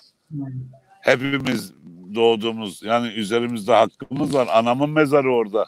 Hepimiz 1.00 1.72
doğduğumuz 2.14 2.82
yani 2.82 3.08
üzerimizde 3.08 3.72
hakkımız 3.72 4.34
var. 4.34 4.48
Anamın 4.52 4.90
mezarı 4.90 5.32
orada. 5.32 5.66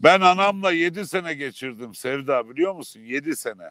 Ben 0.00 0.20
anamla 0.20 0.72
yedi 0.72 1.06
sene 1.06 1.34
geçirdim 1.34 1.94
Sevda 1.94 2.50
biliyor 2.50 2.74
musun? 2.74 3.00
Yedi 3.00 3.36
sene. 3.36 3.70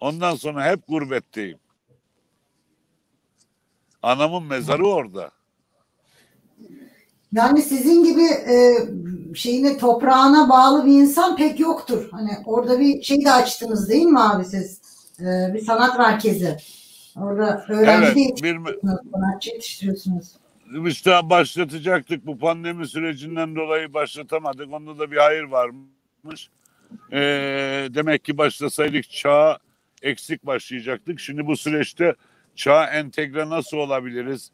Ondan 0.00 0.34
sonra 0.34 0.64
hep 0.64 0.88
gurbetteyim. 0.88 1.58
Anamın 4.02 4.42
mezarı 4.42 4.86
orada. 4.86 5.30
Yani 7.32 7.62
sizin 7.62 8.04
gibi 8.04 8.24
e, 8.24 8.74
şeyine 9.34 9.78
toprağına 9.78 10.48
bağlı 10.48 10.86
bir 10.86 10.92
insan 10.92 11.36
pek 11.36 11.60
yoktur. 11.60 12.08
Hani 12.10 12.30
orada 12.44 12.80
bir 12.80 13.02
şey 13.02 13.24
de 13.24 13.32
açtınız 13.32 13.88
değil 13.88 14.06
mi 14.06 14.20
abi 14.20 14.44
siz? 14.44 14.80
E, 15.20 15.54
bir 15.54 15.60
sanat 15.60 15.98
merkezi. 15.98 16.56
Orada 17.16 17.64
öğrenci 17.68 18.06
Evet, 18.06 18.10
de 18.10 18.14
bir 18.16 18.20
yetiştiriyorsunuz, 18.20 19.00
sanatçı 19.12 19.50
yetiştiriyorsunuz. 19.50 20.32
işte 20.86 21.10
başlatacaktık 21.22 22.26
bu 22.26 22.38
pandemi 22.38 22.88
sürecinden 22.88 23.56
dolayı 23.56 23.94
başlatamadık. 23.94 24.72
Onda 24.72 24.98
da 24.98 25.10
bir 25.10 25.16
hayır 25.16 25.42
varmış. 25.44 26.48
Ee, 27.12 27.88
demek 27.94 28.24
ki 28.24 28.38
başlasaydık 28.38 29.10
çağ 29.10 29.58
eksik 30.02 30.46
başlayacaktık. 30.46 31.20
Şimdi 31.20 31.46
bu 31.46 31.56
süreçte 31.56 32.14
çağ 32.54 32.86
entegre 32.86 33.48
nasıl 33.48 33.76
olabiliriz? 33.76 34.50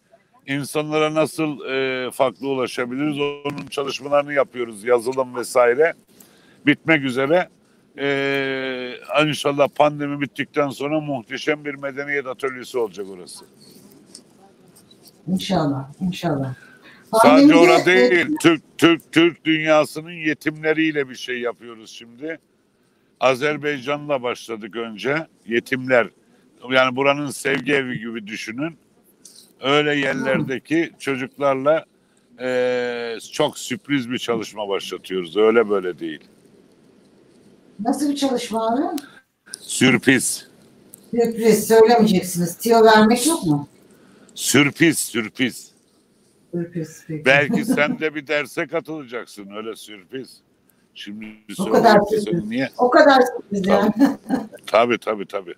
İnsanlara 0.47 1.15
nasıl 1.15 1.65
e, 1.65 2.11
farklı 2.11 2.49
ulaşabiliriz? 2.49 3.19
Onun 3.19 3.67
çalışmalarını 3.67 4.33
yapıyoruz 4.35 4.85
yazılım 4.85 5.37
vesaire. 5.37 5.95
Bitmek 6.67 7.05
üzere. 7.05 7.49
Ee, 7.99 8.95
inşallah 9.27 9.69
pandemi 9.69 10.21
bittikten 10.21 10.69
sonra 10.69 11.01
muhteşem 11.01 11.65
bir 11.65 11.75
medeniyet 11.75 12.27
atölyesi 12.27 12.79
olacak 12.79 13.07
orası. 13.11 13.45
İnşallah, 15.27 15.91
inşallah. 16.01 16.55
Sadece 17.23 17.55
orada 17.55 17.91
e, 17.93 18.11
değil. 18.11 18.37
Türk 18.41 18.63
Türk 18.79 19.13
Türk 19.13 19.45
dünyasının 19.45 20.11
yetimleriyle 20.11 21.09
bir 21.09 21.15
şey 21.15 21.41
yapıyoruz 21.41 21.91
şimdi. 21.91 22.39
Azerbaycan'la 23.21 24.23
başladık 24.23 24.77
önce. 24.77 25.27
Yetimler. 25.47 26.09
Yani 26.71 26.97
buranın 26.97 27.31
sevgi 27.31 27.73
evi 27.73 27.99
gibi 27.99 28.27
düşünün. 28.27 28.79
Öyle 29.63 29.95
yerlerdeki 29.95 30.91
çocuklarla 30.99 31.85
eee, 32.41 33.19
çok 33.33 33.59
sürpriz 33.59 34.11
bir 34.11 34.19
çalışma 34.19 34.69
başlatıyoruz. 34.69 35.37
Öyle 35.37 35.69
böyle 35.71 35.99
değil. 35.99 36.21
Nasıl 37.81 38.11
bir 38.11 38.17
çalışma 38.17 38.69
abi? 38.75 38.97
Sürpriz. 39.61 40.49
Sürpriz 41.11 41.69
söylemeyeceksiniz. 41.69 42.57
Tiyo 42.57 42.85
vermek 42.85 43.27
yok 43.27 43.47
mu? 43.47 43.69
Sürpriz, 44.35 44.99
sürpriz. 44.99 45.73
Sürpriz 46.53 47.05
peki. 47.09 47.25
Belki 47.25 47.65
sen 47.65 47.99
de 47.99 48.15
bir 48.15 48.27
derse 48.27 48.67
katılacaksın 48.67 49.51
öyle 49.57 49.77
sürpriz. 49.77 50.37
Şimdi 50.95 51.27
O 51.59 51.71
kadar 51.71 51.99
sürpriz. 52.11 52.45
niye? 52.45 52.71
O 52.79 52.91
kadar 52.91 53.23
sürpriz 53.23 53.67
yani. 53.67 53.93
Tabii 54.67 54.99
tabii 54.99 55.27
tabii. 55.27 55.55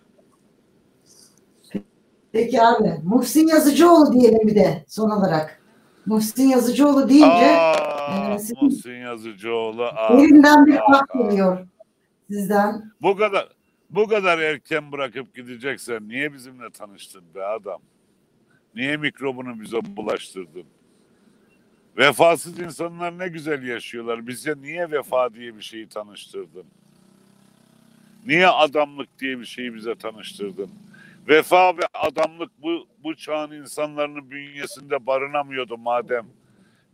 Peki 2.35 2.63
abi. 2.63 2.93
Muhsin 3.05 3.47
Yazıcıoğlu 3.49 4.13
diyelim 4.13 4.49
bir 4.49 4.55
de 4.55 4.85
son 4.89 5.11
olarak. 5.11 5.63
Muhsin 6.07 6.49
Yazıcıoğlu 6.49 7.09
deyince 7.09 7.27
Aa, 7.57 8.37
e, 8.37 8.39
Muhsin 8.63 8.93
Yazıcıoğlu. 8.95 9.85
aa, 9.85 10.15
elimden 10.21 10.67
bir 10.67 10.79
ah 10.93 11.03
geliyor 11.19 11.67
sizden. 12.31 12.93
Bu 13.03 13.17
kadar 13.17 13.49
bu 13.91 14.09
kadar 14.09 14.39
erken 14.39 14.93
bırakıp 14.93 15.35
gideceksen 15.35 16.09
niye 16.09 16.33
bizimle 16.33 16.71
tanıştın 16.71 17.23
be 17.35 17.45
adam? 17.45 17.81
Niye 18.75 18.97
mikrobunu 18.97 19.61
bize 19.61 19.79
bulaştırdın? 19.97 20.65
Vefasız 21.99 22.59
insanlar 22.61 23.19
ne 23.19 23.29
güzel 23.29 23.63
yaşıyorlar. 23.63 24.27
Bize 24.27 24.55
niye 24.63 24.91
vefa 24.91 25.35
diye 25.35 25.57
bir 25.57 25.63
şeyi 25.63 25.89
tanıştırdın? 25.89 26.65
Niye 28.27 28.49
adamlık 28.49 29.09
diye 29.21 29.39
bir 29.41 29.45
şeyi 29.45 29.75
bize 29.75 29.95
tanıştırdın? 29.95 30.71
Vefa 31.29 31.77
ve 31.77 31.83
adamlık 31.95 32.63
bu, 32.63 32.87
bu 33.05 33.17
çağın 33.17 33.51
insanların 33.51 34.31
bünyesinde 34.31 35.07
barınamıyordu 35.07 35.79
madem. 35.79 36.27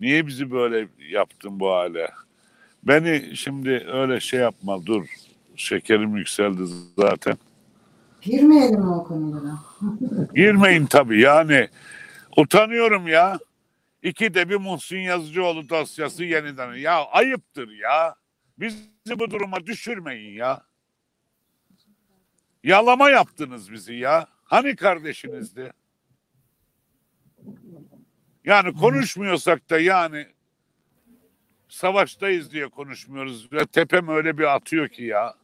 Niye 0.01 0.27
bizi 0.27 0.51
böyle 0.51 0.89
yaptın 1.11 1.61
bu 1.61 1.71
hale? 1.71 2.11
Beni 2.83 3.37
şimdi 3.37 3.87
öyle 3.93 4.21
şey 4.21 4.41
yapma 4.41 4.87
dur. 4.87 5.07
Şekerim 5.57 6.17
yükseldi 6.17 6.63
zaten. 6.99 7.37
Girmeyelim 8.21 8.89
o 8.93 9.05
konulara? 9.05 9.59
Girmeyin 10.35 10.87
tabii 10.87 11.21
yani. 11.21 11.69
Utanıyorum 12.37 13.09
ya. 13.09 13.39
İki 14.03 14.35
de 14.35 14.49
bir 14.49 14.57
Muhsin 14.57 14.99
Yazıcıoğlu 14.99 15.69
dosyası 15.69 16.25
yeniden. 16.25 16.75
Ya 16.75 17.05
ayıptır 17.05 17.69
ya. 17.69 18.15
Bizi 18.59 19.19
bu 19.19 19.31
duruma 19.31 19.67
düşürmeyin 19.67 20.35
ya. 20.35 20.63
Yalama 22.65 23.11
yaptınız 23.11 23.73
bizi 23.73 23.95
ya. 23.95 24.27
Hani 24.45 24.77
kardeşinizdi? 24.77 25.73
Yani 28.45 28.73
konuşmuyorsak 28.73 29.71
da 29.71 29.81
yani 29.81 30.27
savaştayız 31.69 32.53
diye 32.53 32.69
konuşmuyoruz. 32.69 33.53
Ve 33.53 33.67
tepem 33.67 34.09
öyle 34.09 34.39
bir 34.39 34.55
atıyor 34.55 34.89
ki 34.89 35.05
ya. 35.05 35.35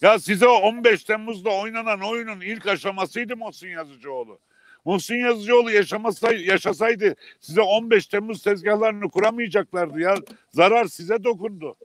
Ya 0.00 0.18
size 0.18 0.46
o 0.46 0.52
15 0.52 1.04
Temmuz'da 1.04 1.50
oynanan 1.50 2.00
oyunun 2.00 2.40
ilk 2.40 2.66
aşamasıydı 2.66 3.36
Muhsin 3.36 3.68
Yazıcıoğlu. 3.68 4.38
Muhsin 4.84 5.16
Yazıcıoğlu 5.16 5.70
yaşamasaydı, 5.70 6.42
yaşasaydı 6.42 7.14
size 7.40 7.60
15 7.60 8.06
Temmuz 8.06 8.42
tezgahlarını 8.42 9.10
kuramayacaklardı 9.10 10.00
ya. 10.00 10.16
Zarar 10.52 10.84
size 10.84 11.24
dokundu. 11.24 11.76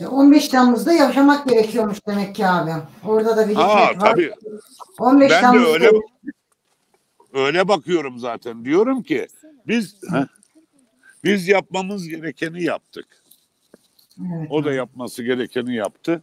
15 0.00 0.48
Temmuz'da 0.48 0.92
yaşamak 0.92 1.48
gerekiyormuş 1.48 1.98
demek 2.06 2.34
ki 2.34 2.46
abi. 2.46 2.70
Orada 3.04 3.36
da 3.36 3.48
bir 3.48 3.52
hikmet 3.52 3.66
var. 3.66 4.00
tabii 4.00 4.32
15 4.98 5.30
ben 5.30 5.36
de 5.38 5.40
Temmuz'da 5.40 5.72
öyle 5.72 5.90
öyle 7.32 7.68
bakıyorum 7.68 8.18
zaten. 8.18 8.64
Diyorum 8.64 9.02
ki 9.02 9.26
biz 9.66 9.96
Heh. 10.12 10.26
biz 11.24 11.48
yapmamız 11.48 12.08
gerekeni 12.08 12.62
yaptık. 12.62 13.06
Evet. 14.20 14.48
O 14.50 14.64
da 14.64 14.72
yapması 14.72 15.22
gerekeni 15.22 15.74
yaptı. 15.74 16.22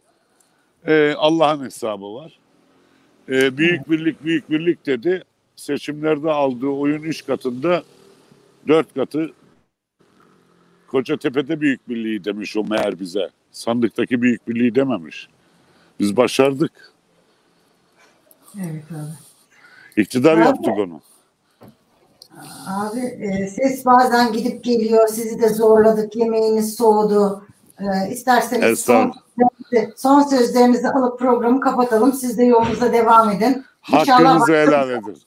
Ee, 0.88 1.13
Allah'ın 1.17 1.65
hesabı 1.65 2.13
var. 2.13 2.39
Ee, 3.30 3.57
büyük 3.57 3.89
birlik 3.89 4.24
büyük 4.24 4.49
birlik 4.49 4.86
dedi. 4.86 5.24
Seçimlerde 5.55 6.32
aldığı 6.32 6.67
oyun 6.67 7.03
üç 7.03 7.26
katında 7.26 7.84
dört 8.67 8.93
katı 8.93 9.34
Kocatepe'de 10.88 11.61
büyük 11.61 11.89
birliği 11.89 12.24
demiş 12.24 12.57
o 12.57 12.63
meğer 12.63 12.99
bize. 12.99 13.30
Sandıktaki 13.52 14.22
büyük 14.22 14.47
birliği 14.47 14.76
dememiş. 14.76 15.28
Biz 15.99 16.18
başardık. 16.18 16.72
Evet 18.60 18.84
abi. 18.91 20.02
İktidar 20.02 20.34
Abi. 20.38 20.41
yaptık 20.41 20.74
onu. 20.78 21.02
Abi 22.68 22.99
e, 22.99 23.47
ses 23.47 23.86
bazen 23.86 24.34
gidip 24.34 24.64
geliyor. 24.64 25.08
Sizi 25.08 25.41
de 25.41 25.49
zorladık. 25.49 26.16
Yemeğiniz 26.16 26.76
soğudu. 26.76 27.45
E, 27.80 28.12
isterseniz 28.12 28.80
son, 28.80 29.14
son 29.95 30.22
sözlerinizi 30.22 30.89
alıp 30.89 31.20
programı 31.20 31.60
kapatalım. 31.60 32.14
Siz 32.14 32.38
de 32.38 32.43
yolunuza 32.43 32.93
devam 32.93 33.30
edin. 33.30 33.66
Hakkınızı 33.82 34.54
helal 34.54 34.89
edin. 34.89 35.18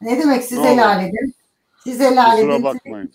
Ne 0.00 0.20
demek 0.20 0.44
siz 0.44 0.58
Ne 0.58 0.70
helal 0.70 1.04
edin. 1.04 1.34
Siz 1.84 2.00
helal 2.00 2.36
Kusura 2.36 2.54
edin. 2.54 2.64
bakmayın. 2.64 3.10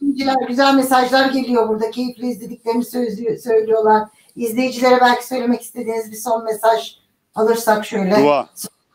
Güzel 0.48 0.76
mesajlar 0.76 1.30
geliyor 1.30 1.70
burada. 1.70 1.92
Keyifli 1.92 2.28
izlediklerini 2.28 2.86
söylüyorlar. 3.40 4.08
İzleyicilere 4.36 5.02
belki 5.02 5.28
söylemek 5.28 5.62
istediğiniz 5.62 6.12
bir 6.12 6.18
son 6.18 6.44
mesaj 6.44 6.98
alırsak 7.36 7.86
şöyle 7.86 8.16
Dua. 8.16 8.50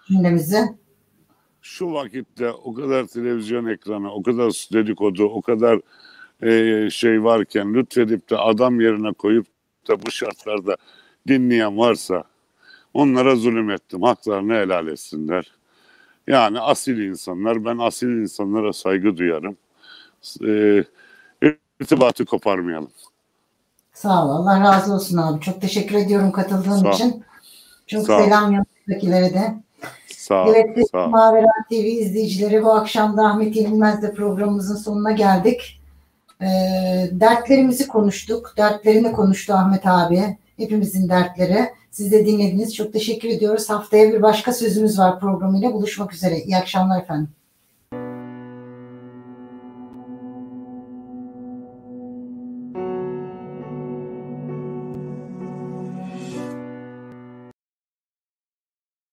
cümlemizi. 0.08 0.62
şu 1.62 1.92
vakitte 1.92 2.50
o 2.50 2.74
kadar 2.74 3.06
televizyon 3.06 3.66
ekranı, 3.66 4.12
o 4.12 4.22
kadar 4.22 4.68
dedikodu, 4.72 5.24
o 5.24 5.42
kadar 5.42 5.80
e, 6.42 6.90
şey 6.90 7.24
varken 7.24 7.74
lütfedip 7.74 8.30
de 8.30 8.36
adam 8.36 8.80
yerine 8.80 9.12
koyup 9.12 9.46
da 9.88 10.02
bu 10.06 10.10
şartlarda 10.10 10.76
dinleyen 11.28 11.78
varsa 11.78 12.24
onlara 12.94 13.36
zulüm 13.36 13.70
ettim. 13.70 14.02
Haklarını 14.02 14.54
helal 14.54 14.86
etsinler. 14.86 15.52
Yani 16.26 16.60
asil 16.60 16.98
insanlar. 16.98 17.64
Ben 17.64 17.78
asil 17.78 18.08
insanlara 18.08 18.72
saygı 18.72 19.16
duyarım. 19.16 19.56
E, 20.46 20.84
irtibatı 21.80 22.24
koparmayalım. 22.24 22.90
Sağ 23.96 24.26
ol. 24.26 24.30
Allah 24.30 24.60
razı 24.60 24.94
olsun 24.94 25.16
abi. 25.16 25.40
Çok 25.40 25.60
teşekkür 25.60 25.94
ediyorum 25.94 26.32
katıldığın 26.32 26.76
Sağ 26.76 26.90
için. 26.90 27.24
Çok 27.86 28.06
Sağ 28.06 28.24
selam 28.24 28.52
yanındakilere 28.52 29.34
de. 29.34 29.54
Sağ 30.16 30.44
ol. 30.44 30.54
Evet, 30.56 30.90
Sağ. 30.92 31.06
Mavera 31.06 31.46
TV 31.70 31.74
izleyicileri 31.74 32.64
bu 32.64 32.72
akşam 32.72 33.16
da 33.16 33.22
Ahmet 33.22 33.56
Yenilmez'le 33.56 34.14
programımızın 34.16 34.76
sonuna 34.76 35.12
geldik. 35.12 35.80
Ee, 36.40 36.46
dertlerimizi 37.12 37.88
konuştuk. 37.88 38.54
Dertlerini 38.56 39.12
konuştu 39.12 39.52
Ahmet 39.52 39.86
abi. 39.86 40.36
Hepimizin 40.56 41.08
dertleri. 41.08 41.68
Siz 41.90 42.12
de 42.12 42.26
dinlediniz. 42.26 42.74
Çok 42.74 42.92
teşekkür 42.92 43.28
ediyoruz. 43.28 43.70
Haftaya 43.70 44.12
bir 44.12 44.22
başka 44.22 44.52
sözümüz 44.52 44.98
var 44.98 45.20
programıyla. 45.20 45.72
Buluşmak 45.72 46.12
üzere. 46.12 46.38
İyi 46.38 46.56
akşamlar 46.56 47.02
efendim. 47.02 47.28